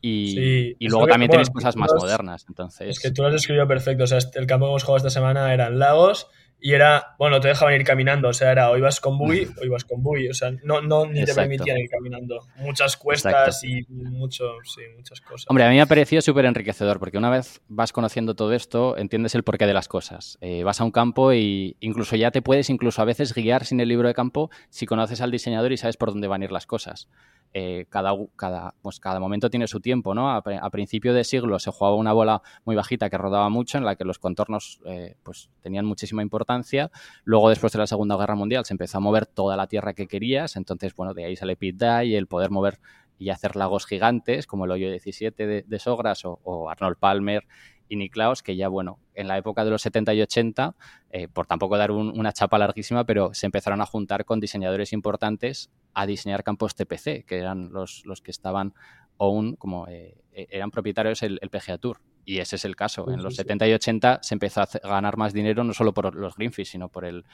[0.02, 2.90] Y, y luego también tenéis cosas más modernas, entonces...
[2.90, 5.10] Es que tú lo has descrito perfecto, o sea, el campo que hemos jugado esta
[5.10, 6.28] semana eran lagos
[6.60, 9.64] y era, bueno, te dejaban ir caminando, o sea, era o ibas con buggy o
[9.64, 12.40] ibas con buggy, o sea, no, no ni te permitían ir caminando.
[12.56, 15.46] Muchas cuestas y mucho, sí, muchas cosas.
[15.48, 18.96] Hombre, a mí me ha parecido súper enriquecedor, porque una vez vas conociendo todo esto,
[18.96, 20.38] entiendes el porqué de las cosas.
[20.40, 23.80] Eh, vas a un campo y incluso ya te puedes incluso a veces guiar sin
[23.80, 26.52] el libro de campo si conoces al diseñador y sabes por dónde van a ir
[26.52, 27.08] las cosas.
[27.56, 30.28] Eh, cada, cada, pues cada momento tiene su tiempo, ¿no?
[30.28, 33.94] A, principio de siglo se jugaba una bola muy bajita que rodaba mucho, en la
[33.94, 36.90] que los contornos eh, pues tenían muchísima importancia.
[37.22, 40.08] Luego, después de la Segunda Guerra Mundial, se empezó a mover toda la tierra que
[40.08, 42.80] querías, entonces, bueno, de ahí sale Pit y el poder mover
[43.18, 47.44] y hacer lagos gigantes, como el hoyo 17 de, Sogras o, Arnold Palmer
[47.88, 50.74] y Niklaus, que ya, bueno, en la época de los 70 y 80,
[51.10, 55.70] eh, por tampoco dar una chapa larguísima, pero se empezaron a juntar con diseñadores importantes
[55.92, 58.74] a diseñar campos TPC, que eran los, los que estaban
[59.18, 62.00] aún como eh, e, eran propietarios el, el, PGA Tour.
[62.24, 63.10] Y ese es el caso.
[63.10, 66.34] en los 70 y 80 se empezó a ganar más dinero no solo por los
[66.36, 67.24] Greenfish, sino por el,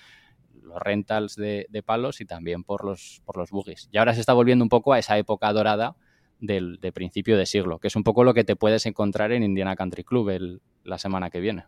[0.62, 3.88] los rentals de, palos y también por los, por los buggies.
[3.92, 5.96] Y ahora se está volviendo un poco a esa época dorada
[6.40, 9.42] del de principio de siglo, que es un poco lo que te puedes encontrar en
[9.42, 11.64] Indiana Country Club, el, la semana que viene.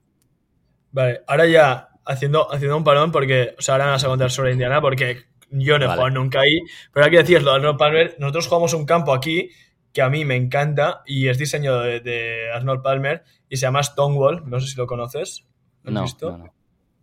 [0.90, 4.30] Vale, ahora ya haciendo, haciendo un parón, porque, o sea, ahora me vas a contar
[4.30, 6.61] sobre Indiana, porque yo no he jugado nunca ahí,
[6.92, 9.50] pero hay que decirlo, Arnold Palmer, nosotros jugamos un campo aquí
[9.92, 14.48] que a mí me encanta y es diseño de, Arnold Palmer y se llama Stonewall,
[14.48, 15.46] no sé si lo conoces.
[15.82, 16.38] ¿Lo has visto?
[16.38, 16.52] No,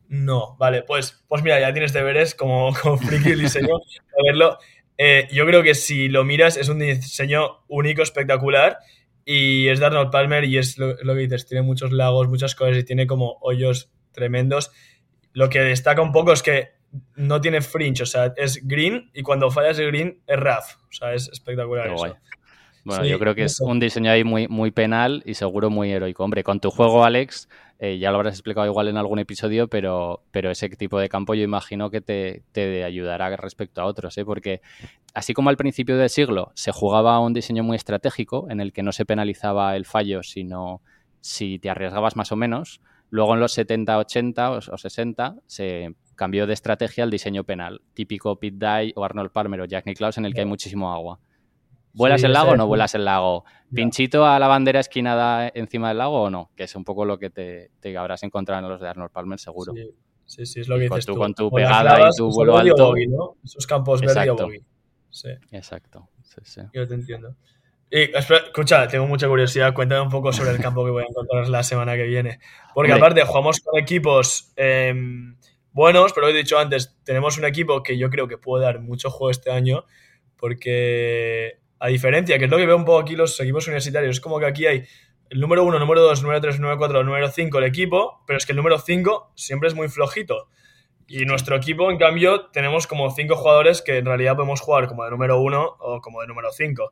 [0.07, 0.55] no.
[0.57, 3.75] vale, pues, pues mira, ya tienes deberes como, como friki el diseño
[4.19, 4.57] a verlo.
[5.01, 8.79] Eh, yo creo que si lo miras es un diseño único, espectacular
[9.23, 12.53] y es de Arnold Palmer y es lo, lo que dices, tiene muchos lagos, muchas
[12.53, 14.71] cosas y tiene como hoyos tremendos.
[15.31, 16.71] Lo que destaca un poco es que
[17.15, 20.65] no tiene fringe, o sea, es green y cuando fallas el green es rough.
[20.89, 22.17] O sea, es espectacular eso.
[22.83, 26.25] Bueno, yo creo que es un diseño ahí muy, muy penal y seguro muy heroico.
[26.25, 27.47] Hombre, con tu juego, Alex,
[27.81, 31.33] eh, ya lo habrás explicado igual en algún episodio, pero, pero ese tipo de campo
[31.33, 34.25] yo imagino que te, te ayudará respecto a otros, ¿eh?
[34.25, 34.61] porque
[35.13, 38.83] así como al principio del siglo se jugaba un diseño muy estratégico en el que
[38.83, 40.81] no se penalizaba el fallo, sino
[41.21, 46.47] si te arriesgabas más o menos, luego en los 70, 80 o 60 se cambió
[46.47, 50.25] de estrategia al diseño penal, típico Pete Dye o Arnold Palmer o Jack Nicklaus en
[50.25, 51.21] el que hay muchísimo agua.
[51.93, 53.45] ¿Vuelas el lago o no vuelas el lago?
[53.73, 56.51] ¿Pinchito a la bandera esquinada encima del lago o no?
[56.55, 59.39] Que es un poco lo que te, te habrás encontrado en los de Arnold Palmer,
[59.39, 59.73] seguro.
[60.25, 61.15] Sí, sí, es lo que dices tú.
[61.15, 62.93] Con tu pegada y tu vuelo alto.
[63.43, 64.49] Esos campos verde o
[65.09, 65.29] Sí.
[65.51, 66.07] Exacto.
[66.21, 66.61] Sí, sí.
[66.71, 67.35] Yo te entiendo.
[67.89, 69.73] Y, escucha, tengo mucha curiosidad.
[69.73, 72.39] Cuéntame un poco sobre el campo que voy a encontrar la semana que viene.
[72.75, 75.35] Porque aparte, jugamos con equipos em,
[75.71, 78.79] buenos, pero lo he dicho antes, tenemos un equipo que yo creo que puede dar
[78.79, 79.85] mucho juego este año,
[80.37, 84.21] porque a diferencia, que es lo que veo un poco aquí los equipos universitarios, es
[84.21, 84.83] como que aquí hay
[85.29, 88.45] el número 1, número 2, número 3, número 4, número 5 el equipo, pero es
[88.45, 90.49] que el número 5 siempre es muy flojito.
[91.07, 95.03] Y nuestro equipo, en cambio, tenemos como 5 jugadores que en realidad podemos jugar como
[95.03, 96.91] de número 1 o como de número 5.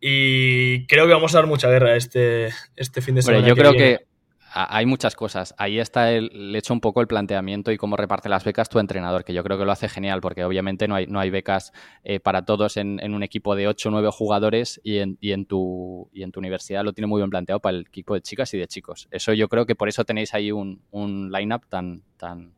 [0.00, 3.46] Y creo que vamos a dar mucha guerra este, este fin de semana.
[3.46, 4.06] yo creo que
[4.56, 5.52] hay muchas cosas.
[5.58, 9.24] Ahí está el, hecho un poco el planteamiento y cómo reparte las becas tu entrenador,
[9.24, 11.72] que yo creo que lo hace genial, porque obviamente no hay, no hay becas
[12.04, 15.46] eh, para todos en, un equipo de 8 o 9 jugadores y en, y, en
[15.46, 18.54] tu, y en tu universidad lo tiene muy bien planteado para el equipo de chicas
[18.54, 19.08] y de chicos.
[19.10, 22.54] Eso yo creo que por eso tenéis ahí un, un line-up tan, tan,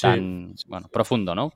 [0.00, 1.52] tan bueno, profundo, ¿no?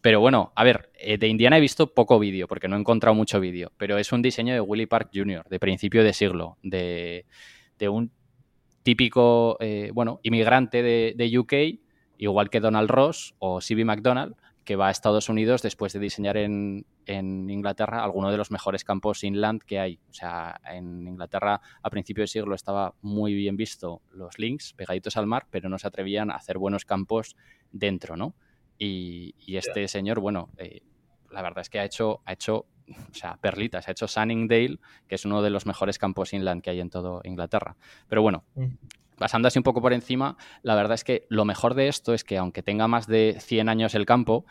[0.00, 3.14] Pero bueno, a ver, eh, de Indiana he visto poco vídeo, porque no he encontrado
[3.14, 7.26] mucho vídeo, pero es un diseño de Willie Park Jr., de principio de siglo, de,
[7.78, 8.10] de un
[8.86, 11.80] típico, eh, bueno, inmigrante de, UK,
[12.18, 13.84] igual que Donald Ross o C.B.
[13.84, 18.84] McDonald, que va a Estados Unidos después de diseñar en, Inglaterra alguno de los mejores
[18.84, 19.98] campos inland que hay.
[20.08, 25.16] O sea, en Inglaterra a principio de siglo estaba muy bien visto los links pegaditos
[25.16, 27.36] al mar, pero no se atrevían a hacer buenos campos
[27.72, 28.36] dentro, ¿no?
[28.78, 30.82] Y, este señor, bueno, eh,
[31.32, 33.88] la verdad es que ha hecho, ha hecho o sea, perlitas.
[33.88, 37.20] Ha hecho Sunningdale, que es uno de los mejores campos inland que hay en todo
[37.24, 37.76] Inglaterra.
[38.08, 38.44] Pero bueno,
[39.18, 42.24] pasando así un poco por encima, la verdad es que lo mejor de esto es
[42.24, 44.44] que aunque tenga más de 100 años el campo,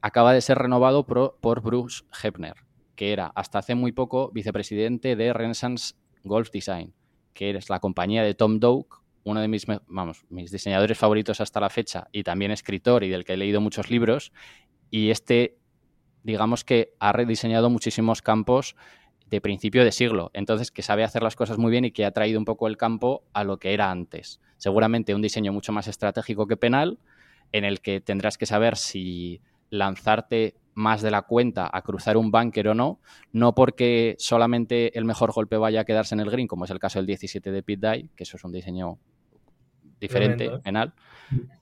[0.00, 2.56] acaba de ser renovado por, Bruce Hepner,
[2.96, 6.92] que era hasta hace muy poco vicepresidente de Renaissance Golf Design,
[7.32, 11.60] que es la compañía de Tom Doak, uno de mis, vamos, mis diseñadores favoritos hasta
[11.60, 14.32] la fecha y también escritor y del que he leído muchos libros.
[14.90, 15.61] Y este
[16.22, 18.76] digamos que ha rediseñado muchísimos campos
[19.28, 22.10] de principio de siglo, entonces que sabe hacer las cosas muy bien y que ha
[22.10, 24.40] traído un poco el campo a lo que era antes.
[24.58, 26.98] Seguramente un diseño mucho más estratégico que penal,
[27.50, 32.30] en el que tendrás que saber si lanzarte más de la cuenta a cruzar un
[32.30, 33.00] bunker o no,
[33.32, 36.78] no porque solamente el mejor golpe vaya a quedarse en el green, como es el
[36.78, 38.98] caso del 17 de Pit Dye, que eso es un diseño
[40.00, 40.94] diferente, penal,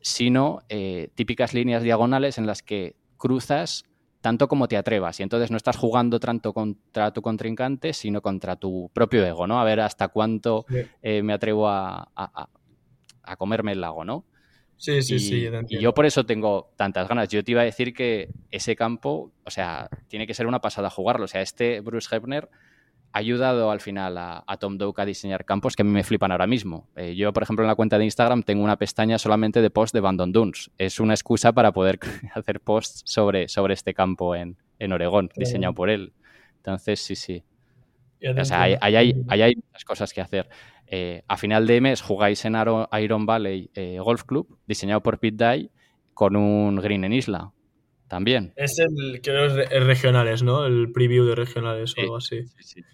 [0.00, 3.84] sino eh, típicas líneas diagonales en las que cruzas
[4.20, 5.18] tanto como te atrevas.
[5.20, 9.60] Y entonces no estás jugando tanto contra tu contrincante, sino contra tu propio ego, ¿no?
[9.60, 10.66] A ver hasta cuánto
[11.02, 12.08] eh, me atrevo a,
[13.38, 14.24] comerme el lago, ¿no?
[14.76, 15.46] Sí, sí, sí.
[15.68, 17.28] y yo por eso tengo tantas ganas.
[17.28, 20.88] Yo te iba a decir que ese campo, o sea, tiene que ser una pasada
[20.88, 21.26] jugarlo.
[21.26, 22.48] O sea, este Bruce Hebner
[23.12, 26.30] ha ayudado al final a, Tom Doak a diseñar campos que a mí me flipan
[26.32, 26.88] ahora mismo.
[26.96, 29.92] Eh, yo, por ejemplo, en la cuenta de Instagram tengo una pestaña solamente de posts
[29.92, 30.70] de Bandon Dunes.
[30.78, 31.98] Es una excusa para poder
[32.34, 36.12] hacer posts sobre, sobre este campo en, en Oregón, diseñado por él.
[36.56, 37.42] Entonces, sí, sí.
[38.38, 40.48] O sea, hay, hay, muchas cosas que hacer.
[40.86, 42.54] Eh, a final de mes jugáis en
[43.00, 45.70] Iron Valley eh, Golf Club, diseñado por Pete Dye,
[46.12, 47.52] con un green en isla
[48.08, 48.52] también.
[48.56, 50.66] Es el, que es regionales, ¿no?
[50.66, 52.44] El preview de regionales o algo así.
[52.58, 52.84] Sí, sí.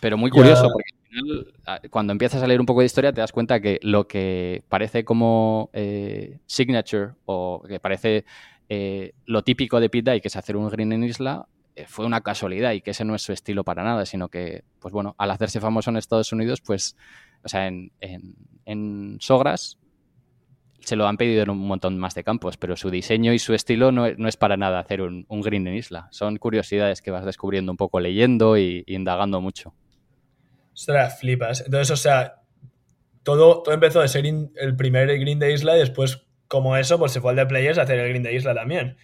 [0.00, 3.12] Pero muy curioso, porque al final, ah, cuando empiezas a leer un poco de historia,
[3.12, 8.24] te das cuenta que lo que parece como eh, signature o que parece
[8.68, 12.20] eh, lo típico de Pete que es hacer un green en isla, eh, fue una
[12.20, 15.30] casualidad y que ese no es su estilo para nada, sino que, pues bueno, al
[15.30, 16.96] hacerse famoso en Estados Unidos, pues
[17.44, 17.92] o sea, en,
[18.64, 19.78] en, Sogras
[20.80, 23.54] se lo han pedido en un montón más de campos, pero su diseño y su
[23.54, 26.08] estilo no, es para nada hacer un, green en isla.
[26.10, 29.74] Son curiosidades que vas descubriendo un poco leyendo y, indagando mucho.
[30.72, 31.62] Ostras, flipas.
[31.62, 32.42] Entonces, o sea,
[33.22, 37.12] todo, todo empezó de ser el primer green de isla y después, como eso, pues
[37.12, 38.96] se fue al de players a hacer el green de isla también.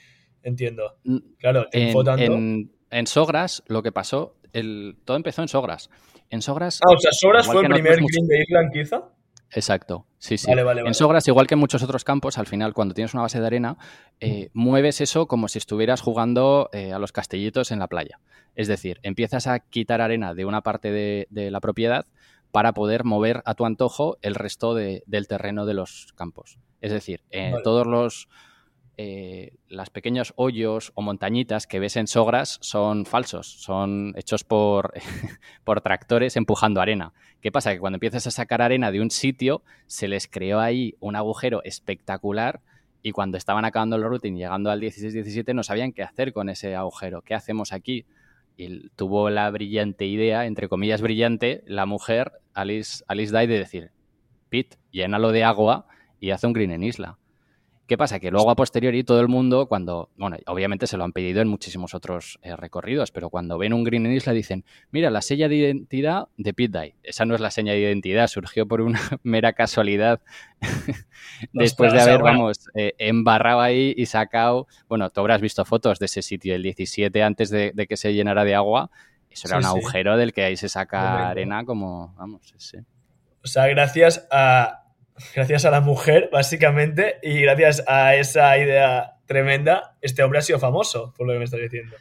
[0.42, 0.98] Entiendo.
[1.04, 5.90] Mm, claro, en, En, Sogras lo que pasó, el, todo empezó en Sogras.
[6.30, 6.80] En Sogras.
[6.82, 9.02] Ah, o sea, Sogras fue el primer green de isla quizá.
[9.50, 10.50] Exacto, sí, sí.
[10.50, 13.46] en Sogras, igual que en muchos otros campos, al final, cuando tienes una base de
[13.46, 13.76] arena,
[14.20, 18.20] eh, mueves eso como si estuvieras jugando eh, a los castellitos en la playa.
[18.54, 22.06] Es decir, empiezas a quitar arena de una parte de, la propiedad
[22.52, 26.58] para poder mover a tu antojo el resto del terreno de los campos.
[26.80, 28.28] Es decir, en todos los
[28.96, 34.92] eh, los pequeños hoyos o montañitas que ves en Sogras son falsos, son hechos por,
[35.64, 37.12] por tractores empujando arena.
[37.40, 37.72] ¿Qué pasa?
[37.72, 41.62] Que cuando empiezas a sacar arena de un sitio, se les creó ahí un agujero
[41.64, 42.61] espectacular
[43.02, 46.74] y cuando estaban acabando el routing, llegando al 16-17, no sabían qué hacer con ese
[46.74, 47.20] agujero.
[47.20, 48.07] ¿Qué hacemos aquí?
[48.57, 53.90] Y tuvo la brillante idea, entre comillas brillante, la mujer, Alice, Alice Day, de decir,
[54.48, 55.87] Pete, llénalo de agua
[56.18, 57.18] y hace un green en isla.
[57.87, 58.18] ¿Qué pasa?
[58.18, 61.49] Que luego a posteriori todo el mundo, cuando, bueno, obviamente se lo han pedido en
[61.49, 65.49] muchísimos otros eh, recorridos, pero cuando ven un green en isla dicen, mira, la seña
[65.49, 66.94] de identidad de Pit Day.
[67.03, 70.23] Esa no es la seña de identidad, surgió por una mera casualidad
[71.53, 76.07] después de haber, vamos, eh, embarrado ahí y sacado, bueno, tú habrás visto fotos de
[76.07, 78.90] ese sitio el 17 antes de, que se llenara de agua.
[79.29, 82.79] Eso era un agujero del que ahí se saca arena como, vamos, sí.
[83.42, 84.84] O sea, gracias a
[85.35, 90.59] gracias a la mujer, básicamente, y gracias a esa idea tremenda, este hombre ha sido
[90.59, 91.96] famoso, por lo que me estás diciendo.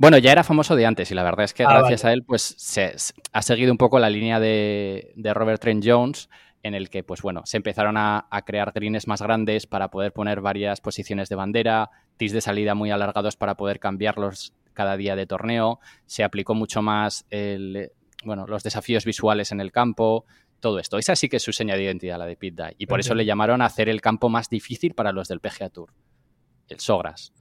[0.00, 2.24] Bueno, ya era famoso de antes y la verdad es que ah, gracias a él
[2.26, 2.94] pues se,
[3.32, 6.30] ha seguido un poco la línea de, Robert Trent Jones
[6.62, 10.40] en el que pues bueno, se empezaron a, crear trines más grandes para poder poner
[10.40, 15.26] varias posiciones de bandera, tis de salida muy alargados para poder cambiarlos cada día de
[15.26, 17.92] torneo, se aplicó mucho más el,
[18.24, 20.24] bueno, los desafíos visuales en el campo,
[20.60, 20.98] todo esto.
[20.98, 23.24] Esa sí que es su seña de identidad, la de Pit Y por eso le
[23.24, 25.92] llamaron a hacer el campo más difícil para los del PGA Tour,
[26.68, 27.32] el Sogras.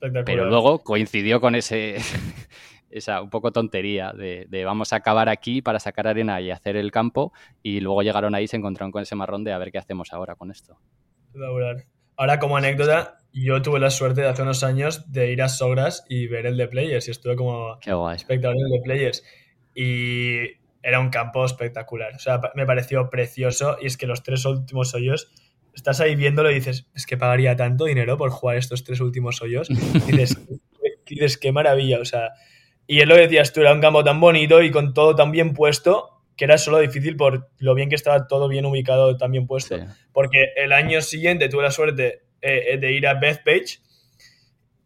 [0.00, 1.96] Pero luego coincidió con ese
[2.90, 6.90] esa un poco tontería de, vamos a acabar aquí para sacar arena y hacer el
[6.90, 9.78] campo y luego llegaron ahí y se encontraron con ese marrón de a ver qué
[9.78, 10.78] hacemos ahora con esto.
[12.16, 16.04] Ahora como anécdota, yo tuve la suerte de hace unos años de ir a Sogras
[16.08, 17.78] y ver el de Players y estuve como
[18.12, 19.24] espectador del de Players
[19.74, 22.14] y era un campo espectacular.
[22.14, 25.30] O sea, me pareció precioso y es que los tres últimos hoyos,
[25.74, 29.40] estás ahí viéndolo y dices, es que pagaría tanto dinero por jugar estos tres últimos
[29.42, 29.68] hoyos.
[31.10, 32.32] Y dices, qué maravilla, o sea.
[32.86, 35.54] Y él lo decías tú, era un campo tan bonito y con todo tan bien
[35.54, 39.46] puesto que era solo difícil por lo bien que estaba todo bien ubicado, tan bien
[39.46, 39.76] puesto.
[40.12, 43.80] Porque el año siguiente tuve la suerte eh, de ir a Bethpage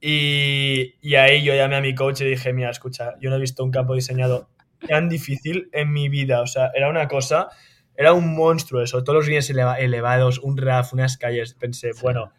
[0.00, 3.40] y, y ahí yo llamé a mi coach y dije, mira, escucha, yo no he
[3.40, 4.48] visto un campo diseñado
[4.88, 6.40] tan difícil en mi vida.
[6.40, 7.48] O sea, era una cosa,
[7.96, 9.04] era un monstruo eso.
[9.04, 11.54] Todos los greens elevados, un RAF, unas calles.
[11.54, 12.32] Pensé, bueno,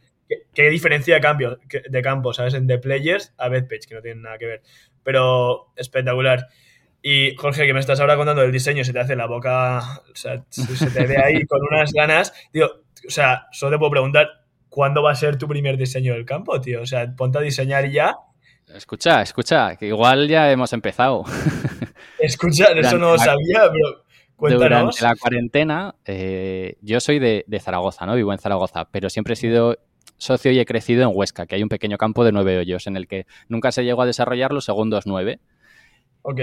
[0.54, 2.54] ¿qué, diferencia de, cambio, de campo, ¿sabes?
[2.54, 4.62] En The Players a Bethpage, que no tienen nada que ver.
[5.04, 6.48] Pero espectacular.
[7.02, 10.16] Y Jorge, que me estás ahora contando el diseño, se te hace la boca, o
[10.16, 12.34] sea, se te ve ahí con unas ganas.
[12.54, 12.68] Digo,
[13.06, 14.30] o sea, solo te puedo preguntar,
[14.70, 16.82] ¿cuándo va a ser tu primer diseño del campo, tío?
[16.82, 18.16] O sea, ponte a diseñar ya.
[18.74, 21.26] Escucha, escucha, que igual ya hemos empezado.
[22.24, 24.06] Escucha, eso no lo sabía, pero
[24.38, 24.96] cuéntanos.
[24.96, 28.16] Durante la cuarentena, eh, yo soy de, Zaragoza, ¿no?
[28.16, 29.78] Vivo en Zaragoza, pero siempre he sido
[30.18, 32.96] socio y he crecido en Huesca, que hay un pequeño campo de nueve hoyos en
[32.96, 35.42] el que nunca se llegó a desarrollar los segundos nueve.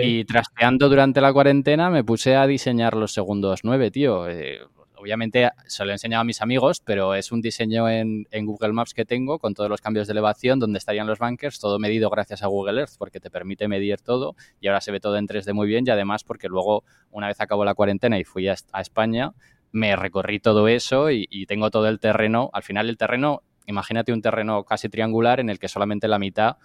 [0.02, 4.28] Y trasteando durante la cuarentena me puse a diseñar los segundos nueve, tío.
[4.28, 4.60] Eh,
[5.00, 8.94] obviamente se lo he enseñado a mis amigos, pero es un diseño en, Google Maps
[8.94, 12.42] que tengo con todos los cambios de elevación, donde estarían los bunkers, todo medido gracias
[12.42, 15.52] a Google Earth, porque te permite medir todo y ahora se ve todo en 3D
[15.54, 19.32] muy bien y además porque luego, una vez acabó la cuarentena y fui a, España,
[19.72, 22.50] me recorrí todo eso y, y, tengo todo el terreno.
[22.52, 26.56] Al final el terreno, imagínate un terreno casi triangular en el que solamente la mitad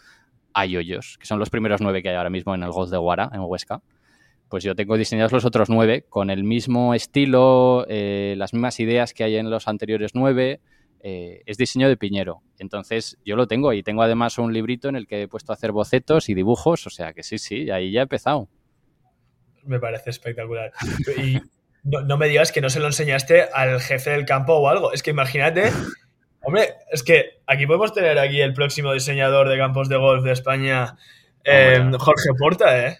[0.53, 2.97] hay hoyos, que son los primeros nueve que hay ahora mismo en el Golf de
[2.97, 3.81] Guara, en Huesca
[4.49, 9.13] pues yo tengo diseñados los otros nueve con el mismo estilo, eh, las mismas ideas
[9.13, 10.61] que hay en los anteriores nueve.
[11.07, 12.41] Eh, es diseño de Piñero.
[12.57, 15.55] Entonces yo lo tengo y tengo además un librito en el que he puesto a
[15.55, 16.87] hacer bocetos y dibujos.
[16.87, 18.47] O sea que sí, sí, ahí ya he empezado.
[19.63, 20.71] Me parece espectacular.
[21.17, 21.39] Y
[21.83, 24.91] no, me digas que no se lo enseñaste al jefe del campo o algo.
[24.91, 25.69] Es que imagínate
[26.45, 30.31] Hombre, es que aquí podemos tener aquí el próximo diseñador de campos de golf de
[30.31, 30.95] España,
[31.43, 32.99] eh, Jorge Porta, ¿eh?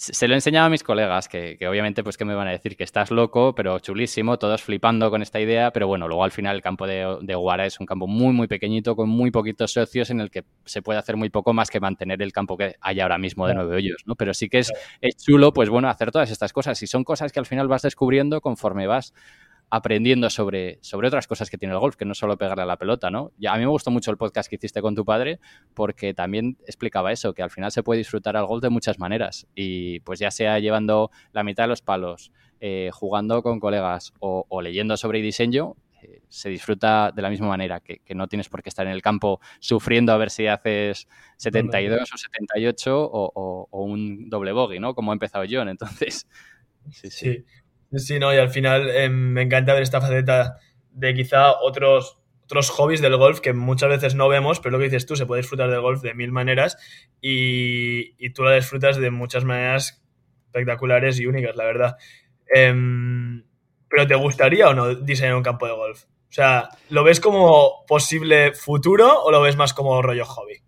[0.00, 2.74] Se lo he enseñado a mis colegas, que, obviamente pues que me van a decir
[2.74, 6.56] que estás loco, pero chulísimo, todos flipando con esta idea, pero bueno, luego al final
[6.56, 10.08] el campo de, de Guara es un campo muy, muy pequeñito, con muy poquitos socios,
[10.08, 12.98] en el que se puede hacer muy poco más que mantener el campo que hay
[12.98, 14.14] ahora mismo de nueve hoyos, ¿no?
[14.14, 14.72] Pero sí que es,
[15.02, 17.82] es chulo, pues bueno, hacer todas estas cosas, y son cosas que al final vas
[17.82, 19.12] descubriendo conforme vas
[19.70, 22.76] aprendiendo sobre, sobre otras cosas que tiene el golf, que no solo pegarle a la
[22.76, 23.32] pelota, ¿no?
[23.48, 25.38] a mí me gustó mucho el podcast que hiciste con tu padre
[25.74, 29.46] porque también explicaba eso, que al final se puede disfrutar al golf de muchas maneras
[29.54, 34.60] y pues ya sea llevando la mitad de los palos, eh, jugando con colegas o,
[34.60, 38.70] leyendo sobre diseño, eh, se disfruta de la misma manera, que, no tienes por qué
[38.70, 41.06] estar en el campo sufriendo a ver si haces
[41.36, 44.94] 72 o 78 o, o, un doble bogey, ¿no?
[44.94, 46.26] Como ha empezado John, entonces...
[46.90, 47.10] sí.
[47.10, 47.10] sí.
[47.10, 47.44] Sí,
[47.90, 50.58] no, y al final em, me encanta ver esta faceta
[50.92, 54.84] de quizá otros, otros hobbies del golf que muchas veces no vemos, pero lo que
[54.84, 56.76] dices tú, se puede disfrutar del golf de mil maneras
[57.20, 60.02] y, y tú la disfrutas de muchas maneras
[60.46, 61.96] espectaculares y únicas, la verdad.
[62.52, 63.44] Em,
[63.88, 66.04] pero ¿te gustaría o no diseñar un campo de golf?
[66.04, 70.62] O sea, ¿lo ves como posible futuro o lo ves más como rollo hobby?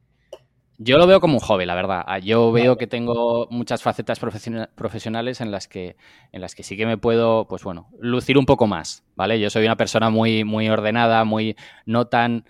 [0.85, 2.03] Yo lo veo como un hobby, la verdad.
[2.09, 5.95] Ah, yo veo que tengo muchas facetas profesionales en las que,
[6.33, 9.39] en las que sí que me puedo, pues bueno, lucir un poco más, ¿vale?
[9.39, 11.55] Yo soy una persona muy, muy ordenada, muy
[11.87, 12.45] no tan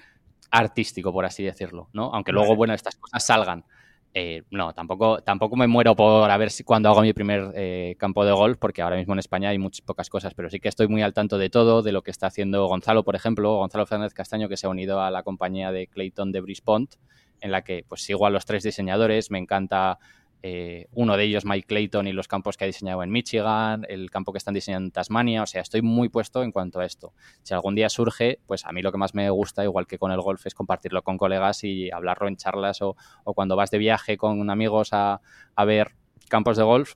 [0.51, 2.11] artístico, por así decirlo, ¿no?
[2.15, 3.67] Aunque luego, bueno, estas cosas salgan.
[4.15, 7.97] Eh, no, tampoco, tampoco me muero por a ver si cuando hago mi primer eh,
[7.99, 10.69] campo de golf, porque ahora mismo en España hay muchas pocas cosas, pero sí que
[10.69, 13.85] estoy muy al tanto de todo, de lo que está haciendo Gonzalo, por ejemplo, Gonzalo
[13.85, 16.95] Fernández Castaño, que se ha unido a la compañía de Clayton de Brispont
[17.43, 19.99] en la que pues sigo a los tres diseñadores, me encanta
[20.45, 24.11] eh, uno de ellos, Mike Clayton, y los campos que ha diseñado en Michigan, el
[24.11, 27.13] campo que están diseñando en Tasmania, o sea, estoy muy puesto en cuanto a esto.
[27.43, 30.11] Si algún día surge, pues a mí lo que más me gusta, igual que con
[30.11, 34.17] el golf, es compartirlo con colegas y hablarlo en charlas o, cuando vas de viaje
[34.17, 35.21] con amigos a,
[35.55, 35.93] a ver
[36.29, 36.95] campos de golf,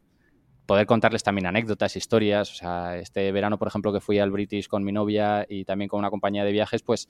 [0.67, 2.51] poder contarles también anécdotas, historias.
[2.51, 5.89] O sea, este verano, por ejemplo, que fui al British con mi novia y también
[5.89, 7.09] con una compañía de viajes, pues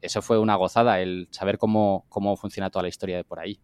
[0.00, 3.58] eso fue una gozada, el saber cómo, cómo funciona toda la historia de por ahí.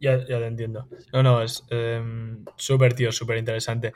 [0.00, 0.88] Ya, ya te entiendo.
[1.12, 3.92] No, no, es em, súper, tío, súper interesante.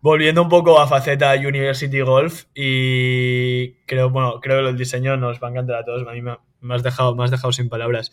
[0.00, 5.42] Volviendo un poco a faceta University Golf y creo, bueno, creo que el diseño nos
[5.42, 6.06] va a encantar a todos.
[6.06, 8.12] A mí me, has, dejado, me has dejado sin palabras.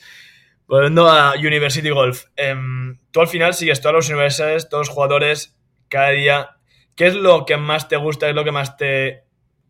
[0.74, 5.56] Volviendo a University Golf, em, tú al final sigues todas las universidades, todos los jugadores,
[5.88, 6.58] cada día.
[6.96, 8.26] ¿Qué es lo que más te gusta?
[8.26, 9.24] ¿Qué es lo que más te.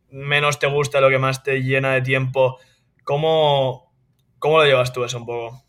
[0.08, 2.58] menos te gusta, lo que más te llena de tiempo?
[3.04, 3.92] ¿Cómo,
[4.40, 5.63] cómo lo llevas tú eso un poco?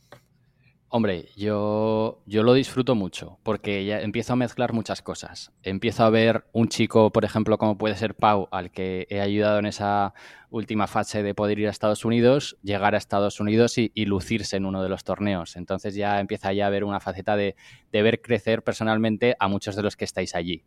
[0.97, 5.51] Hombre, yo, yo lo disfruto mucho porque ya empiezo a mezclar muchas cosas.
[5.65, 9.59] Empiezo a ver un chico, por ejemplo, como puede ser Pau, al que he ayudado
[9.59, 10.15] en esa
[10.51, 14.67] última fase de poder ir a Estados Unidos, llegar a Estados Unidos y, lucirse en
[14.67, 15.57] uno de los torneos.
[15.57, 17.57] Entonces ya empieza ya a ver una faceta de,
[17.91, 20.63] de ver crecer personalmente a muchos de los que estáis allí.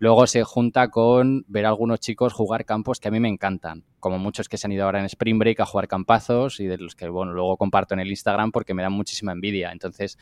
[0.00, 3.84] Luego se junta con ver a algunos chicos jugar campos que a mí me encantan,
[3.98, 6.78] como muchos que se han ido ahora en Spring Break a jugar campazos y de
[6.78, 9.72] los que bueno, luego comparto en el Instagram porque me dan muchísima envidia.
[9.72, 10.16] Entonces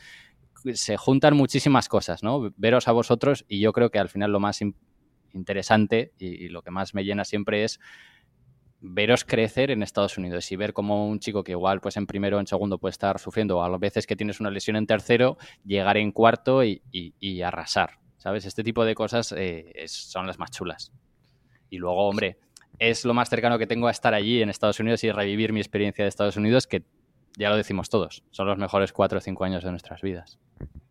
[0.73, 2.51] se juntan muchísimas cosas, ¿no?
[2.57, 4.59] Veros a vosotros y yo creo que al final lo más
[5.31, 7.79] interesante y, lo que más me llena siempre es
[8.81, 12.41] veros crecer en Estados Unidos y ver cómo un chico que igual pues en primero
[12.41, 16.11] en segundo puede estar sufriendo, a veces que tienes una lesión en tercero, llegar en
[16.11, 17.98] cuarto y arrasar.
[18.19, 18.45] ¿Sabes?
[18.45, 20.91] Este tipo de cosas eh, son las más chulas.
[21.69, 22.37] Y luego, hombre,
[22.77, 25.59] es lo más cercano que tengo a estar allí en Estados Unidos y revivir mi
[25.59, 26.83] experiencia de Estados Unidos, que
[27.37, 30.39] ya lo decimos todos, son los mejores cuatro o cinco años de nuestras vidas.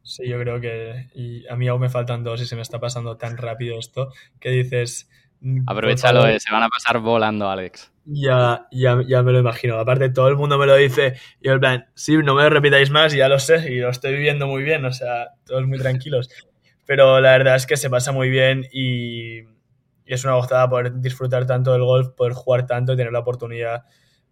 [0.02, 2.80] Sí, yo creo que y a mí aún me faltan dos y se me está
[2.80, 5.10] pasando tan rápido esto que dices...
[5.40, 7.92] Mm, Aprovechalo, eh, se van a pasar volando, Alex.
[8.06, 9.78] Ya, ya, ya me lo imagino.
[9.78, 12.90] Aparte, todo el mundo me lo dice y el plan, sí, no me lo repitáis
[12.90, 16.30] más, ya lo sé y lo estoy viviendo muy bien, o sea, todos muy tranquilos
[16.88, 19.40] pero la verdad es que se pasa muy bien y,
[20.06, 23.84] es una gozada poder disfrutar tanto del golf, poder jugar tanto y tener la oportunidad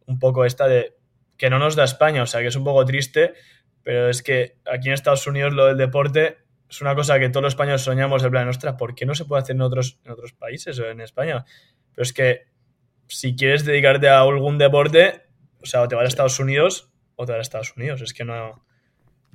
[0.06, 0.96] un poco esta de
[1.36, 3.34] que no nos da España, o sea que es un poco triste,
[3.82, 7.42] pero es que aquí en Estados Unidos lo del deporte es una cosa que todos
[7.42, 10.12] los españoles soñamos de plan, ostras, ¿por qué no se puede hacer en otros, en
[10.12, 11.44] otros países o en España?
[11.90, 12.46] Pero es que
[13.06, 15.26] si quieres dedicarte a algún deporte,
[15.60, 18.14] o sea, o te vas a Estados Unidos o te vas a Estados Unidos, es
[18.14, 18.65] que no,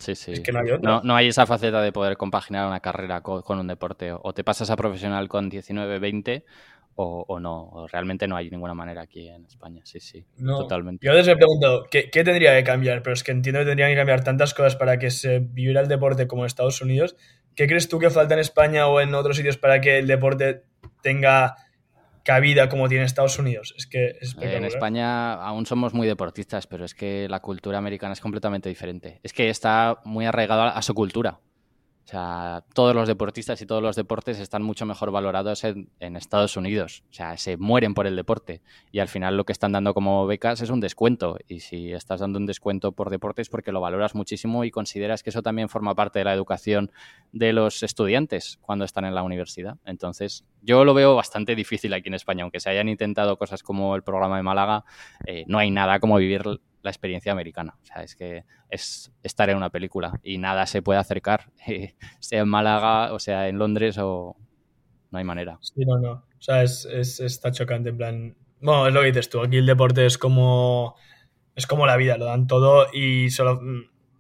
[0.02, 0.34] Sí, sí.
[0.82, 4.12] no, hay esa faceta de poder compaginar una carrera con, un deporte.
[4.12, 6.44] O te pasas a profesional con 19, 20
[6.96, 7.88] o, no.
[7.92, 9.82] realmente no hay ninguna manera aquí en España.
[9.84, 10.26] Sí, sí.
[10.38, 11.06] totalmente.
[11.06, 13.02] Yo les he preguntado, ¿qué, tendría que cambiar?
[13.04, 15.88] Pero es que entiendo que tendrían que cambiar tantas cosas para que se viviera el
[15.88, 17.16] deporte como en Estados Unidos.
[17.56, 20.64] ¿Qué crees tú que falta en España o en otros sitios para que el deporte
[21.02, 21.56] tenga
[22.24, 23.74] cabida como tiene Estados Unidos.
[23.78, 28.22] Es que En España aún somos muy deportistas, pero es que la cultura americana es
[28.22, 29.20] completamente diferente.
[29.24, 31.40] Es que está muy arraigado a, su cultura.
[32.12, 35.88] O sea, todos los deportistas y todos los deportes están mucho mejor valorados en,
[36.18, 37.06] Estados Unidos.
[37.10, 38.62] O sea, se mueren por el deporte.
[38.92, 41.38] Y al final lo que están dando como becas es un descuento.
[41.48, 45.24] Y si estás dando un descuento por deporte es porque lo valoras muchísimo y consideras
[45.24, 46.92] que eso también forma parte de la educación
[47.32, 49.78] de los estudiantes cuando están en la universidad.
[49.86, 52.44] Entonces, yo lo veo bastante difícil aquí en España.
[52.44, 54.84] Aunque se hayan intentado cosas como el programa de Málaga,
[55.28, 56.44] eh, no hay nada como vivir
[56.82, 57.78] la experiencia americana.
[57.82, 61.52] O sea, es que es estar en una película y nada se puede acercar,
[62.20, 64.36] sea en Málaga o sea en Londres o
[65.12, 65.60] no hay manera.
[65.62, 66.12] Sí, no, no.
[66.12, 68.36] O sea, es, está chocante en plan...
[68.62, 70.96] Bueno, es lo que dices tú, aquí el deporte es como...
[71.54, 73.62] Es como la vida, lo dan todo y solo...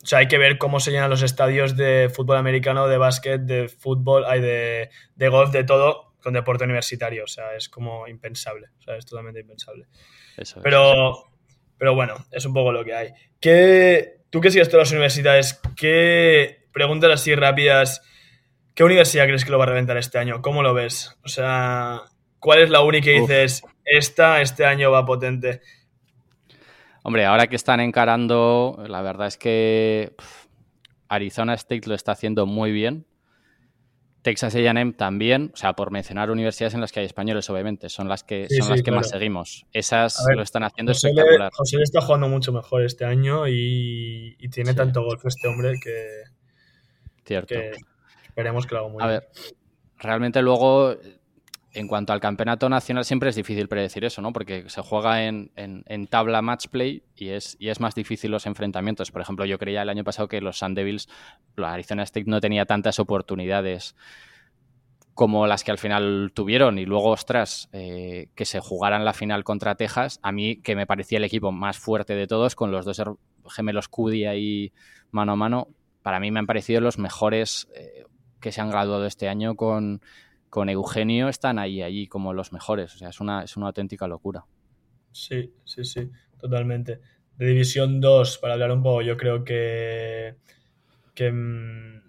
[0.03, 3.41] O sea, hay que ver cómo se llenan los estadios de fútbol americano, de básquet,
[3.41, 7.24] de fútbol, hay de, de golf, de todo, con deporte universitario.
[7.24, 8.70] O sea, es como impensable.
[8.80, 9.86] O sea, es totalmente impensable.
[10.38, 11.31] Eso Pero
[11.82, 13.10] pero bueno, es un poco lo que hay.
[13.40, 18.04] ¿Qué, tú que sigues todas las universidades, ¿qué preguntas así rápidas?
[18.76, 20.44] ¿Qué universidad crees que lo va a reventar este año?
[20.44, 21.18] ¿Cómo lo ves?
[21.26, 22.04] O sea,
[22.38, 25.62] ¿cuál es la única que dices, esta este año va potente?
[27.02, 30.14] Hombre, ahora que están encarando, la verdad es que
[31.10, 33.08] Arizona State lo está haciendo muy bien.
[34.22, 38.08] Texas A&M también, o sea, por mencionar universidades en las que hay españoles, obviamente, son
[38.08, 39.66] las que son las que más seguimos.
[39.74, 41.52] Esas lo están haciendo espectacular.
[41.54, 46.24] José le está jugando mucho mejor este año y, tiene tanto golf este hombre que,
[47.26, 47.56] Cierto.
[48.24, 49.30] esperemos que lo haga muy A ver,
[49.98, 50.96] realmente luego,
[51.74, 54.34] en cuanto al campeonato nacional, siempre es difícil predecir eso, ¿no?
[54.34, 58.46] Porque se juega en, en, tabla match play y es, y es más difícil los
[58.46, 59.12] enfrentamientos.
[59.12, 61.08] Por ejemplo, yo creía el año pasado que los Sun Devils,
[61.56, 63.96] la Arizona State no tenía tantas oportunidades
[65.14, 69.44] como las que al final tuvieron y luego, ostras, eh, que se jugaran la final
[69.44, 72.86] contra Texas, a mí que me parecía el equipo más fuerte de todos, con los
[72.86, 73.02] dos
[73.50, 74.74] gemelos Cudi ahí
[75.12, 75.68] mano a mano,
[76.02, 78.06] para mí me han parecido los mejores eh,
[78.40, 80.02] que se han graduado este año con,
[80.52, 84.06] con Eugenio, están ahí, allí como los mejores, o sea, es una, es una auténtica
[84.06, 84.43] locura.
[85.14, 86.99] Sí, sí, sí, totalmente.
[87.38, 90.36] De División 2, para hablar un poco, yo creo que...
[91.16, 92.02] que mm,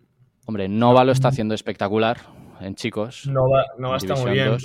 [0.46, 2.18] Hombre, Nova lo está haciendo espectacular
[2.60, 3.28] en chicos.
[3.28, 4.58] Nova, Nova está muy bien.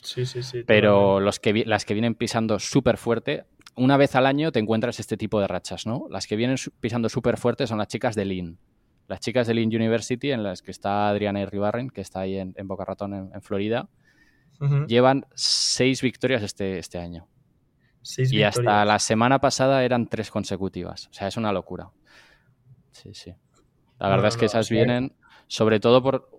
[0.00, 0.62] Sí, sí, sí.
[0.64, 5.00] Pero los que, las que vienen pisando súper fuerte, una vez al año te encuentras
[5.00, 6.06] este tipo de rachas, ¿no?
[6.10, 8.58] Las que vienen pisando súper fuerte son las chicas de Lynn.
[9.08, 12.54] Las chicas de Lynn University, en las que está Adriana Irribarren, que está ahí en,
[12.66, 13.88] Boca Ratón, en, Florida,
[14.86, 17.28] llevan seis victorias este, este año.
[18.16, 21.08] y hasta la semana pasada eran tres consecutivas.
[21.08, 21.90] O sea, es una locura.
[22.92, 23.34] Sí, sí.
[23.98, 25.14] La verdad es que esas vienen,
[25.48, 26.30] sobre todo por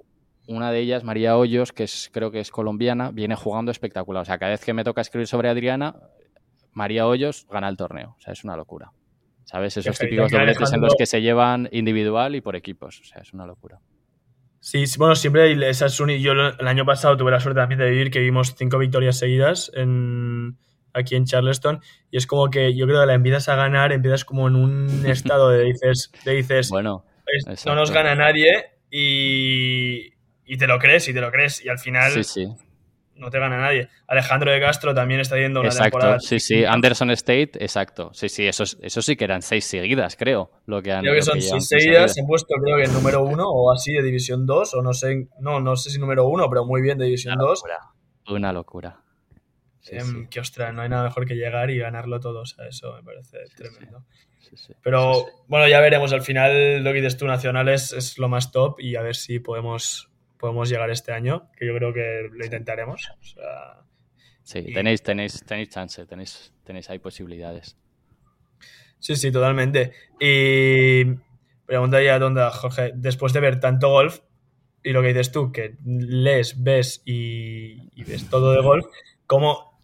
[0.48, 4.24] una de ellas, María Hoyos, que es, creo que es colombiana, viene jugando espectacular.
[4.24, 5.96] O sea, cada vez que me toca escribir sobre Adriana,
[6.72, 8.16] María Hoyos gana el torneo.
[8.18, 8.92] O sea, es una locura.
[9.46, 9.78] ¿Sabes?
[9.78, 13.00] Esos típicos dobletes en los que se llevan individual y por equipos.
[13.00, 13.80] O sea, es una locura.
[14.60, 16.10] Sí, bueno, siempre esas un...
[16.10, 19.72] Yo el año pasado tuve la suerte también de vivir que vimos cinco victorias seguidas
[19.76, 20.58] en,
[20.96, 24.26] aquí en Charleston y es como que yo creo que la empiezas a ganar, empiezas
[24.26, 27.06] como en un estado de dices, de dices bueno,
[27.66, 30.14] no nos gana nadie y,
[30.46, 32.14] y te lo crees y te lo crees y al final
[33.16, 33.90] no te gana nadie.
[34.08, 36.20] Alejandro de Castro también está yendo una exacto, temporada.
[36.20, 38.12] Sí, sí, Anderson State, exacto.
[38.14, 40.52] Sí, sí, eso, eso sí que eran seis seguidas, creo.
[40.66, 43.24] Lo que han, creo que son seis seguidas, se han puesto creo que el número
[43.24, 46.50] uno o así de División 2 o no sé, no, no sé si número uno,
[46.50, 47.64] pero muy bien de División 2.
[48.30, 49.02] Una locura.
[49.88, 52.94] Em, que ostras, no hay nada mejor que llegar y ganarlo todo, o sea, eso
[52.96, 54.04] me parece tremendo.
[54.82, 58.80] Pero bueno, ya veremos, al final lo que dices tú, Nacionales es lo más top
[58.80, 60.10] y a ver si podemos
[60.46, 63.12] podemos llegar este año, que yo creo que lo intentaremos.
[64.44, 67.76] sí, tenéis, tenéis, tenéis chance, tenéis, tenéis ahí posibilidades.
[69.00, 69.94] Sí, sí, totalmente.
[70.20, 71.06] Y
[71.66, 74.20] pregunta ya, ¿dónde, Jorge, después de ver tanto golf,
[74.84, 78.86] y lo que dices tú, que lees, ves y, y ves todo de golf,
[79.26, 79.76] ¿cómo,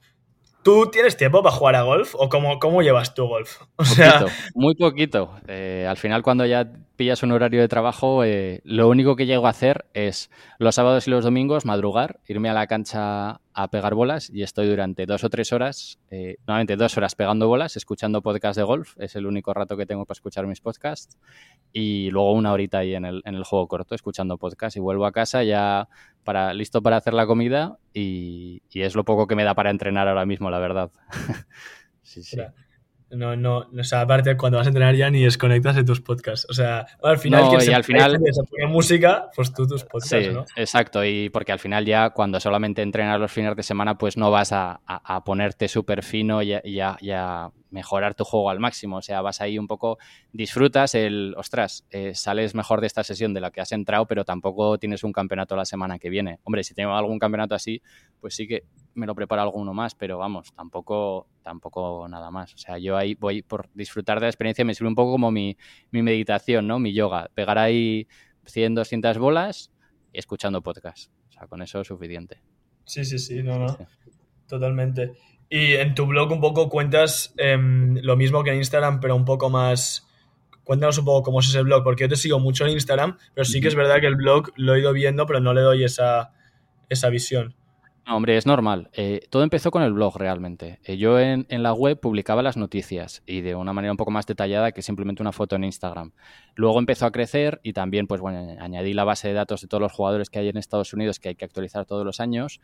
[0.64, 3.62] ¿Tú tienes tiempo para jugar a golf o cómo, cómo llevas tu golf?
[3.78, 4.26] O sea...
[4.54, 5.40] muy poquito.
[5.48, 6.72] Eh, al final, cuando ya
[7.02, 10.30] pillas un horario de trabajo, eh, lo único que llego a hacer es
[10.60, 14.70] los sábados y los domingos madrugar, irme a la cancha a pegar bolas y estoy
[14.70, 18.94] durante dos o tres horas, eh, normalmente dos horas pegando bolas, escuchando podcast de golf.
[19.00, 21.18] Es el único rato que tengo para escuchar mis podcasts.
[21.74, 24.78] Y luego una horita ahí en el, en el juego corto, escuchando podcast.
[24.78, 25.90] Y vuelvo a casa ya
[26.24, 30.08] para, listo para hacer la comida y, es lo poco que me da para entrenar
[30.08, 30.92] ahora mismo, la verdad.
[32.04, 32.38] sí, sí.
[33.12, 36.48] No, no, o sea, aparte cuando vas a entrenar ya ni desconectas de tus podcasts.
[36.50, 40.30] O sea, al final, no, y al final se música, pues tú tus podcasts, sí,
[40.56, 44.32] Exacto, y porque al final ya cuando solamente entrenas los fines de semana, pues no
[44.32, 44.80] vas a,
[45.26, 48.98] ponerte súper fino y a, mejorar tu juego al máximo.
[48.98, 49.98] O sea, vas ahí un poco,
[50.32, 54.26] disfrutas el, ostras, eh, sales mejor de esta sesión de la que has entrado, pero
[54.26, 56.40] tampoco tienes un campeonato la semana que viene.
[56.44, 57.82] Hombre, si tengo algún campeonato así,
[58.20, 58.64] pues sí que
[58.94, 62.54] me lo preparo alguno más, pero vamos, tampoco, tampoco nada más.
[62.54, 65.32] O sea, yo ahí voy por disfrutar de la experiencia, me sirve un poco como
[65.32, 65.58] mi,
[65.92, 66.80] mi meditación, ¿no?
[66.80, 67.30] Mi yoga.
[67.34, 68.08] Pegar ahí
[68.46, 69.72] 100, 200 bolas
[70.14, 71.12] escuchando podcast.
[71.30, 72.42] O sea, con eso es suficiente.
[72.86, 73.78] Sí, sí, sí, no, no.
[74.48, 75.14] Totalmente.
[75.50, 79.26] Y en tu blog un poco cuentas em, lo mismo que en Instagram, pero un
[79.26, 80.08] poco más...
[80.64, 83.44] Cuéntanos un poco cómo es ese blog, porque yo te sigo mucho en Instagram, pero
[83.46, 85.84] sí que es verdad que el blog lo he ido viendo, pero no le doy
[85.84, 86.34] esa,
[86.88, 87.56] esa visión.
[88.06, 88.90] No, hombre, es normal.
[88.94, 90.80] Eh, todo empezó con el blog realmente.
[90.84, 94.26] Eh, yo en, la web publicaba las noticias y de una manera un poco más
[94.26, 96.12] detallada que simplemente una foto en Instagram.
[96.56, 99.82] Luego empezó a crecer y también, pues bueno, añadí la base de datos de todos
[99.82, 102.60] los jugadores que hay en Estados Unidos que hay que actualizar todos los años.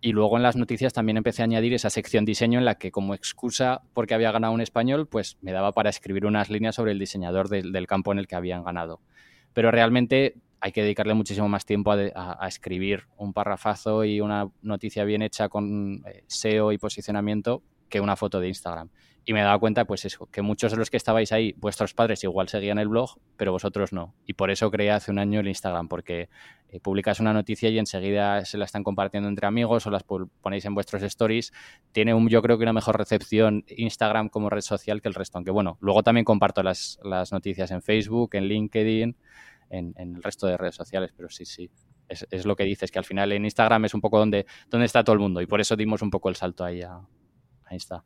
[0.00, 2.90] Y luego en las noticias también empecé a añadir esa sección diseño en la que
[2.90, 6.92] como excusa porque había ganado un español, pues me daba para escribir unas líneas sobre
[6.92, 9.00] el diseñador del campo en el que habían ganado.
[9.52, 10.34] Pero realmente
[10.64, 15.50] hay que dedicarle muchísimo más tiempo a, escribir un parrafazo y una noticia bien hecha
[15.50, 18.88] con eh, SEO y posicionamiento que una foto de Instagram.
[19.26, 22.24] Y me dado cuenta, pues eso, que muchos de los que estabais ahí, vuestros padres
[22.24, 24.14] igual seguían el blog, pero vosotros no.
[24.24, 26.30] Y por eso creé hace un año el Instagram, porque
[26.70, 30.64] eh, publicas una noticia y enseguida se la están compartiendo entre amigos o las ponéis
[30.64, 31.52] en vuestros stories.
[31.92, 35.36] Tiene un, yo creo que una mejor recepción Instagram como red social que el resto.
[35.36, 36.98] Aunque bueno, luego también comparto las
[37.32, 39.14] noticias en Facebook, en LinkedIn,
[39.70, 41.70] en, en, el resto de redes sociales, pero sí, sí.
[42.08, 44.84] Es, es, lo que dices, que al final en Instagram es un poco donde, donde
[44.84, 47.00] está todo el mundo y por eso dimos un poco el salto ahí a,
[47.64, 48.04] a Insta.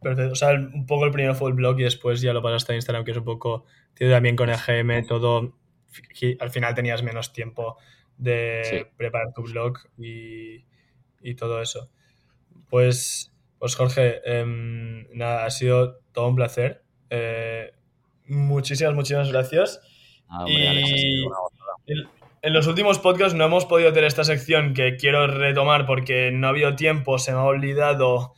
[0.00, 0.32] Perfecto.
[0.32, 2.76] O sea, un poco el primero fue el blog y después ya lo pasaste a
[2.76, 3.64] Instagram, que es un poco,
[3.94, 5.56] tío, también con EGM, todo,
[6.38, 7.76] al final tenías menos tiempo
[8.18, 10.64] de preparar tu blog y,
[11.22, 11.90] y, todo eso.
[12.68, 14.44] Pues, pues Jorge, eh,
[15.12, 16.82] nada, ha sido todo un placer.
[17.10, 17.72] Eh,
[18.26, 19.80] muchísimas, muchísimas gracias.
[20.28, 21.24] Ah, hombre, y
[21.86, 22.08] en,
[22.42, 26.46] en los últimos podcasts no hemos podido tener esta sección que quiero retomar porque no
[26.46, 28.34] ha habido tiempo, se me ha olvidado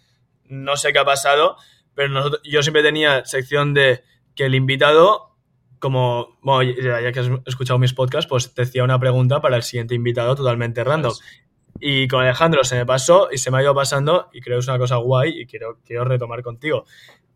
[0.49, 1.57] no sé qué ha pasado,
[1.95, 4.03] pero nosotros, yo siempre tenía sección de
[4.35, 5.37] que el invitado,
[5.79, 9.63] como, bueno, ya que has escuchado mis podcasts, pues te decía una pregunta para el
[9.63, 11.13] siguiente invitado totalmente random.
[11.81, 14.61] Y con Alejandro se me pasó y se me ha ido pasando y creo que
[14.61, 16.85] es una cosa guay y quiero, quiero retomar contigo.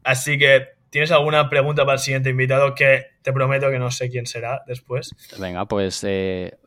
[0.03, 4.11] Así que, ¿tienes alguna pregunta para el siguiente invitado que te prometo que no sé
[4.11, 5.11] quién será después?
[5.41, 6.59] Venga, pues eh,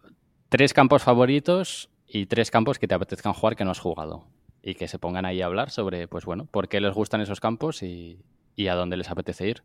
[0.49, 4.27] tres campos favoritos y tres campos que te apetezcan jugar que no has jugado
[4.63, 7.39] y que se pongan ahí a hablar sobre, pues bueno, por qué les gustan esos
[7.39, 9.63] campos y, y a dónde les apetece ir.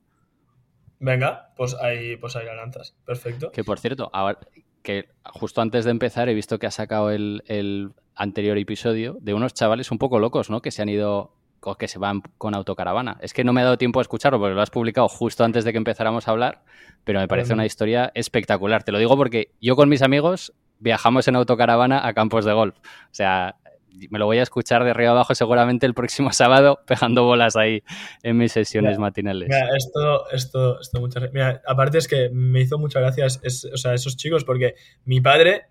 [0.99, 2.95] Venga, pues ahí, pues ahí la lanzas.
[3.07, 3.51] Perfecto.
[3.53, 4.39] Que por cierto, ahora,
[4.83, 9.33] que justo antes de empezar he visto que ha sacado el, el, anterior episodio de
[9.33, 10.61] unos chavales un poco locos, ¿no?
[10.61, 11.33] Que se han ido,
[11.63, 13.19] o que se van con autocaravana.
[13.21, 15.65] Es que no me ha dado tiempo a escucharlo porque lo has publicado justo antes
[15.65, 16.63] de que empezáramos a hablar,
[17.05, 18.83] pero me parece una historia espectacular.
[18.83, 22.77] Te lo digo porque yo con mis amigos viajamos en autocaravana a campos de golf.
[22.79, 23.57] O sea,
[24.09, 27.83] me lo voy a escuchar de arriba abajo seguramente el próximo sábado pegando bolas ahí
[28.23, 29.49] en mis sesiones mira, matinales.
[29.49, 33.77] Mira, esto, esto, esto muchas Mira, aparte es que me hizo muchas gracias es, o
[33.77, 35.67] sea, esos chicos porque mi padre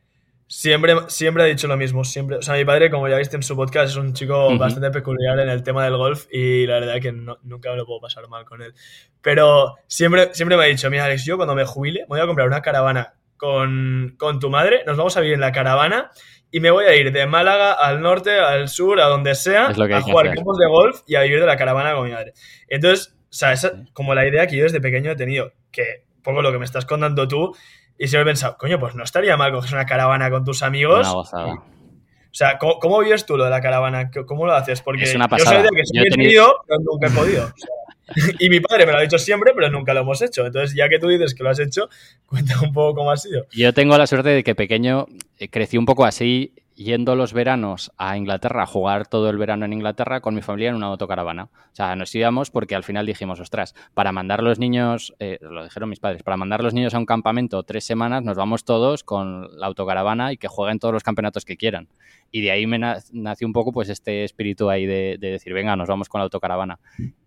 [0.49, 2.03] siempre, siempre ha dicho lo mismo.
[2.03, 4.51] Siempre, o sea, mi padre, como ya viste en su podcast, es un chico uh
[4.51, 4.57] -huh.
[4.57, 7.85] bastante peculiar en el tema del golf y la verdad que no, nunca me lo
[7.85, 8.73] puedo pasar mal con él.
[9.21, 12.47] Pero siempre, siempre me ha dicho, mira Alex, yo cuando me jubile voy a comprar
[12.47, 16.11] una caravana con, con tu madre, nos vamos a vivir en la caravana
[16.51, 19.77] y me voy a ir de Málaga al norte, al sur, a donde sea, es
[19.77, 22.33] que a jugar campos de golf y a vivir de la caravana con mi madre.
[22.67, 26.41] Entonces, o sea, esa como la idea que yo desde pequeño he tenido, que poco
[26.41, 27.55] lo que me estás contando tú,
[27.99, 31.01] y siempre he pensado, coño, pues no estaría mal coger una caravana con tus amigos.
[31.01, 31.53] Una gozada.
[31.53, 34.09] O sea, ¿cómo, ¿cómo, vives tú lo de la caravana?
[34.25, 34.81] ¿Cómo lo haces?
[34.81, 35.57] Porque es una pasada.
[35.57, 37.45] yo soy de que sí he tenido, pero nunca he podido.
[37.45, 37.69] O sea,
[38.39, 40.45] y mi padre me lo ha dicho siempre, pero nunca lo hemos hecho.
[40.45, 41.89] Entonces, ya que tú dices que lo has hecho,
[42.25, 43.45] cuenta un poco cómo ha sido.
[43.51, 47.91] Yo tengo la suerte de que pequeño eh, crecí un poco así, yendo los veranos
[47.97, 51.49] a Inglaterra, a jugar todo el verano en Inglaterra con mi familia en una autocaravana.
[51.53, 55.65] O sea, nos íbamos porque al final dijimos, ostras, para mandar los niños, eh, lo
[55.65, 59.03] dijeron mis padres, para mandar los niños a un campamento tres semanas, nos vamos todos
[59.03, 61.89] con la autocaravana y que jueguen todos los campeonatos que quieran.
[62.31, 65.75] Y de ahí me nació un poco pues este espíritu ahí de, de decir, venga,
[65.75, 66.79] nos vamos con la autocaravana.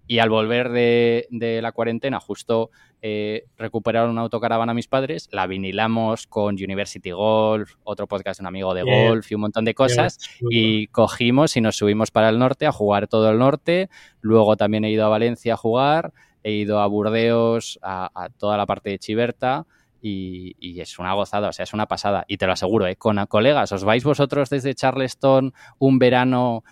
[0.06, 2.70] Y al volver de, de la cuarentena, justo
[3.04, 8.44] eh, recuperaron una autocaravana a mis padres, la vinilamos con University Golf, otro podcast de
[8.44, 9.08] un amigo de yeah.
[9.08, 10.18] golf y un montón de cosas.
[10.38, 10.48] Yeah.
[10.52, 13.90] Y cogimos y nos subimos para el norte a jugar todo el norte.
[14.20, 16.12] Luego también he ido a Valencia a jugar,
[16.44, 19.66] he ido a Burdeos, a, a toda la parte de Chiberta.
[20.00, 22.24] Y, y, es una gozada, o sea, es una pasada.
[22.26, 22.96] Y te lo aseguro, ¿eh?
[22.96, 26.64] con colegas, os vais vosotros desde Charleston un verano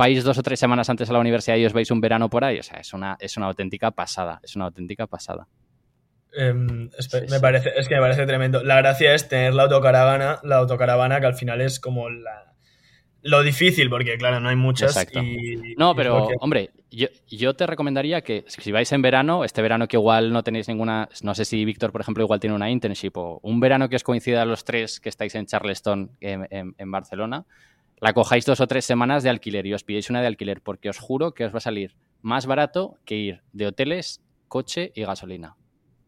[0.00, 2.44] escapáis dos o tres semanas antes a la universidad y os veis un verano por
[2.44, 2.58] ahí.
[2.58, 4.40] O sea, es una, es una auténtica pasada.
[4.42, 5.46] Es una auténtica pasada.
[6.32, 6.88] Em,
[7.28, 8.62] me parece, es que me parece tremendo.
[8.62, 12.54] La gracia es tener la autocaravana, la autocaravana que al final es como la,
[13.22, 14.96] lo difícil, porque claro, no hay muchas.
[15.76, 19.96] no, pero hombre, yo, yo, te recomendaría que si vais en verano, este verano que
[19.96, 23.40] igual no tenéis ninguna, no sé si Víctor, por ejemplo, igual tiene una internship o
[23.42, 27.44] un verano que os coincida los tres que estáis en Charleston, en, en Barcelona,
[28.00, 30.88] la cojáis dos o tres semanas de alquiler y os pidéis una de alquiler, porque
[30.88, 35.04] os juro que os va a salir más barato que ir de hoteles, coche y
[35.04, 35.56] gasolina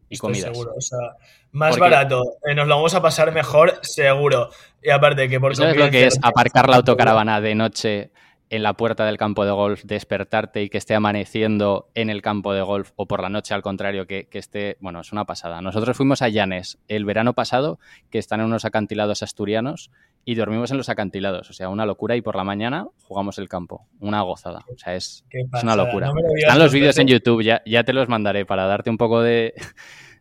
[0.09, 0.51] y comidas.
[0.51, 1.17] Seguro, o sea,
[1.51, 4.49] más barato, eh, nos lo vamos a pasar mejor, seguro.
[4.81, 8.11] Y aparte que por ¿Sabes lo que es aparcar la autocaravana de noche
[8.53, 12.53] en la puerta del campo de golf, despertarte y que esté amaneciendo en el campo
[12.53, 15.59] de golf o por la noche al contrario, que, esté, bueno, es una pasada.
[15.59, 17.79] Nosotros fuimos a Llanes el verano pasado,
[18.11, 19.89] que están en unos acantilados asturianos,
[20.23, 23.49] y dormimos en los acantilados, o sea, una locura, y por la mañana jugamos el
[23.49, 25.25] campo, una gozada, o sea, es,
[25.63, 26.11] una locura.
[26.37, 29.55] están los vídeos en YouTube, ya, ya te los mandaré para darte un poco de,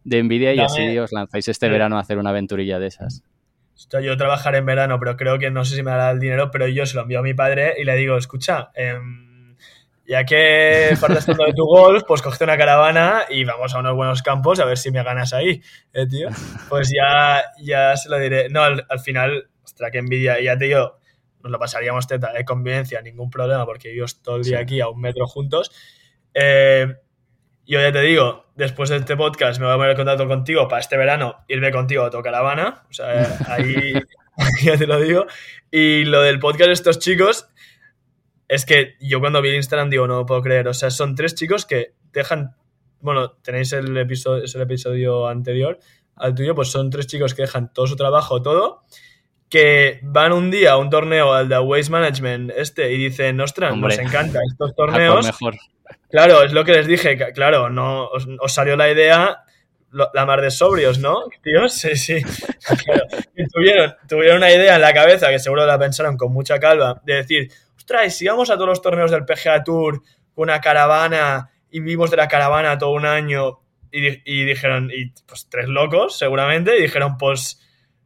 [0.04, 3.22] de envidia y así os lanzáis este verano a hacer una aventurilla de esas.
[4.02, 6.66] Yo trabajaré en verano, pero creo que no sé si me dará el dinero, pero
[6.68, 9.56] yo se lo envío a mi padre y le digo, escucha, em,
[10.06, 13.94] ya que partes todo de tu golf, pues cogete una caravana y vamos a unos
[13.94, 15.62] buenos campos a ver si me ganas ahí,
[15.92, 16.28] ¿eh, tío.
[16.68, 18.48] Pues ya, ya se lo diré.
[18.48, 20.40] No, al, final, ostras, qué envidia.
[20.40, 20.98] Y ya te digo,
[21.42, 24.88] nos lo pasaríamos teta de convivencia, ningún problema, porque vivimos todo el día aquí a
[24.88, 25.70] un metro juntos.
[26.34, 26.94] Eh,
[27.66, 30.68] yo ya te digo, después de este podcast me voy a poner en contacto contigo
[30.68, 32.82] para este verano, irme contigo a tu caravana.
[32.90, 33.94] O sea, ahí
[34.62, 35.26] ya te lo digo.
[35.70, 37.48] Y lo del podcast de estos chicos,
[38.52, 40.68] es que yo cuando vi el Instagram digo, no puedo creer.
[40.68, 42.54] O sea, son tres chicos que dejan.
[43.00, 45.78] Bueno, tenéis el episodio, es el episodio anterior
[46.16, 48.82] al tuyo, pues son tres chicos que dejan todo su trabajo, todo,
[49.48, 53.74] que van un día a un torneo al de Waste Management este y dicen, ostras,
[53.74, 55.24] nos encanta estos torneos.
[55.24, 55.56] Mejor.
[56.12, 59.44] Claro, es lo que les dije, claro, no os, salió la idea
[59.90, 61.24] la mar de sobrios, ¿no?
[61.42, 62.20] Tío, sí, sí.
[63.52, 67.14] tuvieron, tuvieron una idea en la cabeza que seguro la pensaron con mucha calma de
[67.16, 70.02] decir, ostras, si vamos a todos los torneos del PGA Tour
[70.34, 73.60] con una caravana y vivimos de la caravana todo un año
[73.90, 77.58] y, dijeron, y pues tres locos seguramente, y dijeron, pues,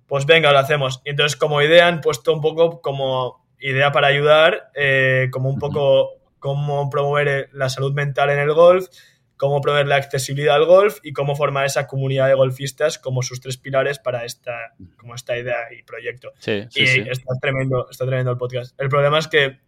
[0.07, 1.03] pues venga, lo hacemos.
[1.05, 5.59] Y entonces como idea han puesto un poco como idea para ayudar, eh, como un
[5.59, 8.87] poco cómo promover la salud mental en el golf,
[9.37, 13.41] cómo promover la accesibilidad al golf y cómo formar esa comunidad de golfistas como sus
[13.41, 16.33] tres pilares para esta, como esta idea y proyecto.
[16.39, 18.79] Sí, y está tremendo, está tremendo el podcast.
[18.81, 19.59] El problema es que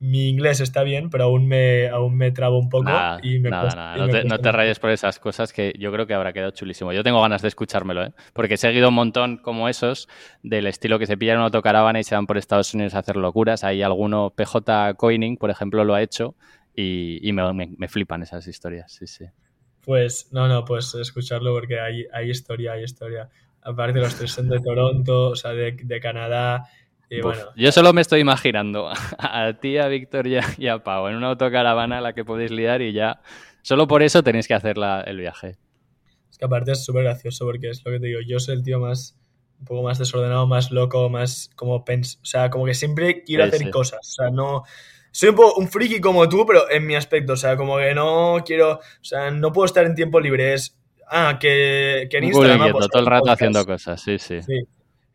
[0.00, 2.84] mi inglés está bien, pero aún me, aún me trabo un poco.
[2.84, 6.32] Nada, y me nada, No, te, rayes por esas cosas que yo creo que habrá
[6.32, 6.94] quedado chulísimo.
[6.94, 8.12] Yo tengo ganas de escuchármelo, ¿eh?
[8.32, 10.08] porque he seguido un montón como esos,
[10.42, 13.16] del estilo que se pillan una autocaravana y se van por Estados Unidos a hacer
[13.16, 13.62] locuras.
[13.62, 16.34] Hay alguno, PJ Coining, por ejemplo, lo ha hecho
[16.74, 19.26] y, me, flipan esas historias, sí, sí.
[19.82, 23.28] Pues, no, no, pues escucharlo porque hay, hay historia, hay historia.
[23.60, 26.70] Aparte los tres son de Toronto, o sea, de, de Canadá,
[27.56, 28.88] yo solo me estoy imaginando
[29.18, 32.82] a ti, a Víctor y a, Pau en una autocaravana a la que podéis liar
[32.82, 33.20] y ya.
[33.62, 35.56] Solo por eso tenéis que hacer el viaje.
[36.30, 38.20] Es que aparte es súper gracioso porque es lo que te digo.
[38.26, 39.16] Yo soy el tío más.
[39.58, 43.44] Un poco más desordenado, más loco, más como pens O sea, como que siempre quiero
[43.44, 43.98] hacer cosas.
[44.00, 44.62] O sea, no.
[45.10, 47.34] Soy un poco un friki como tú, pero en mi aspecto.
[47.34, 48.76] O sea, como que no quiero.
[48.76, 50.54] O sea, no puedo estar en tiempo libre.
[50.54, 50.78] Es.
[51.06, 52.72] Ah, que, que en Instagram.
[52.72, 54.40] todo el rato haciendo cosas, sí, sí.
[54.42, 54.66] Sí.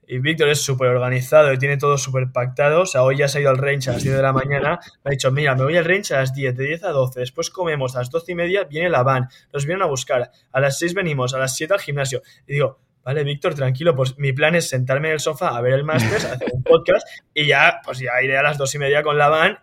[0.07, 2.81] Y Víctor es súper organizado y tiene todo súper pactado.
[2.81, 4.79] O sea, hoy ya se ha ido al range a las 10 de la mañana.
[5.03, 7.19] Me ha dicho, mira, me voy al range a las 10, de 10 a 12.
[7.19, 9.27] Después comemos a las 12 y media, viene la van.
[9.51, 10.31] Nos vienen a buscar.
[10.51, 12.21] A las 6 venimos, a las 7 al gimnasio.
[12.47, 15.73] Y digo, vale, Víctor, tranquilo, pues mi plan es sentarme en el sofá a ver
[15.73, 19.01] el máster, hacer un podcast y ya, pues ya iré a las 2 y media
[19.01, 19.59] con la van.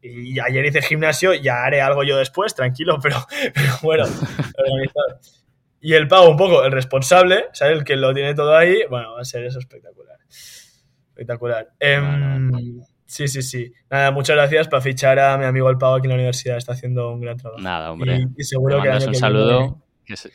[0.00, 3.16] Y ayer hice gimnasio, ya haré algo yo después, tranquilo, pero,
[3.54, 5.37] pero bueno, organizado.
[5.80, 7.78] Y el pavo, un poco el responsable, ¿sabes?
[7.78, 10.16] El que lo tiene todo ahí, bueno, va a ser eso espectacular.
[11.08, 11.68] Espectacular.
[11.78, 13.72] Em, sí, sí, sí.
[13.90, 16.56] Nada, muchas gracias para fichar a mi amigo el pavo aquí en la universidad.
[16.56, 17.62] Está haciendo un gran trabajo.
[17.62, 18.26] Nada, hombre.
[18.36, 19.82] Y, seguro que un saludo.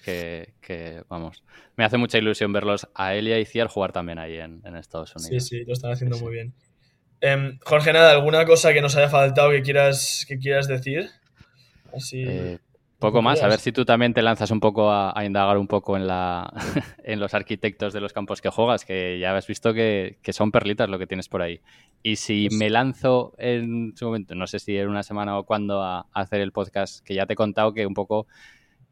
[0.04, 1.44] Que, vamos,
[1.76, 5.44] me hace mucha ilusión verlos a él y Ciar jugar también ahí en, Estados Unidos.
[5.44, 6.54] Sí, sí, lo están haciendo muy bien.
[7.20, 11.10] Em, Jorge, nada, ¿alguna cosa que nos haya faltado que quieras, que quieras decir?
[11.94, 12.24] Así.
[12.28, 12.60] Eh,
[13.04, 15.98] poco más, a ver si tú también te lanzas un poco a, indagar un poco
[15.98, 16.54] en, la,
[17.04, 20.90] en los arquitectos de los campos que juegas, que ya has visto que, son perlitas
[20.90, 21.60] lo que tienes por ahí.
[22.02, 25.84] Y si me lanzo en su momento, no sé si en una semana o cuándo,
[25.84, 28.26] a, hacer el podcast, que ya te he contado que un poco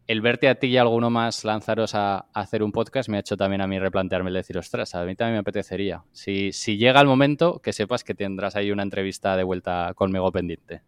[0.07, 3.21] el verte a ti y a alguno más lanzaros a, hacer un podcast me ha
[3.21, 6.03] hecho también a mí replantearme el decir, ostras, a mí también me apetecería.
[6.11, 10.29] Si, si llega el momento, que sepas que tendrás ahí una entrevista de vuelta conmigo
[10.33, 10.81] pendiente.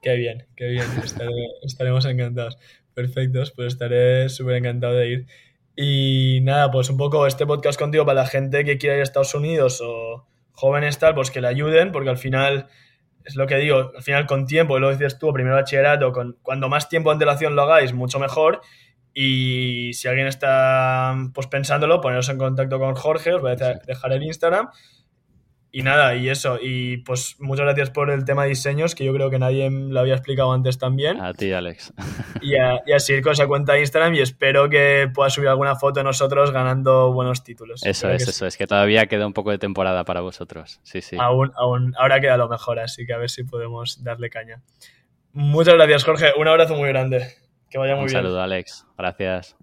[0.00, 0.86] Qué bien, qué bien.
[1.62, 2.58] estaremos encantados.
[2.94, 5.26] Perfectos, pues estaré súper encantado de ir.
[5.76, 9.04] Y nada, pues un poco este podcast contigo para la gente que quiera ir a
[9.04, 12.68] Estados Unidos o jóvenes tal, pues que le ayuden, porque al final
[13.24, 16.68] es lo que digo, al final con tiempo, lo dices tú, primero bachillerato, con, cuando
[16.68, 18.60] más tiempo de antelación lo hagáis, mucho mejor.
[19.12, 24.12] Y si alguien está pues pensándolo, poneros en contacto con Jorge, os voy a dejar
[24.12, 24.70] el Instagram
[25.72, 26.58] y nada, y eso.
[26.60, 30.00] Y pues muchas gracias por el tema de diseños, que yo creo que nadie lo
[30.00, 31.20] había explicado antes también.
[31.20, 31.92] A ti, Alex.
[32.42, 35.76] Y a, y a Sirco esa cuenta de Instagram y espero que pueda subir alguna
[35.76, 37.84] foto de nosotros ganando buenos títulos.
[37.84, 40.80] Eso es, eso es, que todavía queda un poco de temporada para vosotros.
[40.82, 41.16] Sí, sí.
[41.20, 44.62] Aún, aún, ahora queda lo mejor, así que a ver si podemos darle caña.
[45.32, 46.32] Muchas gracias, Jorge.
[46.38, 47.28] Un abrazo muy grande.
[47.68, 48.16] Que vaya muy bien.
[48.16, 48.86] Un saludo, Alex.
[48.96, 49.59] Gracias.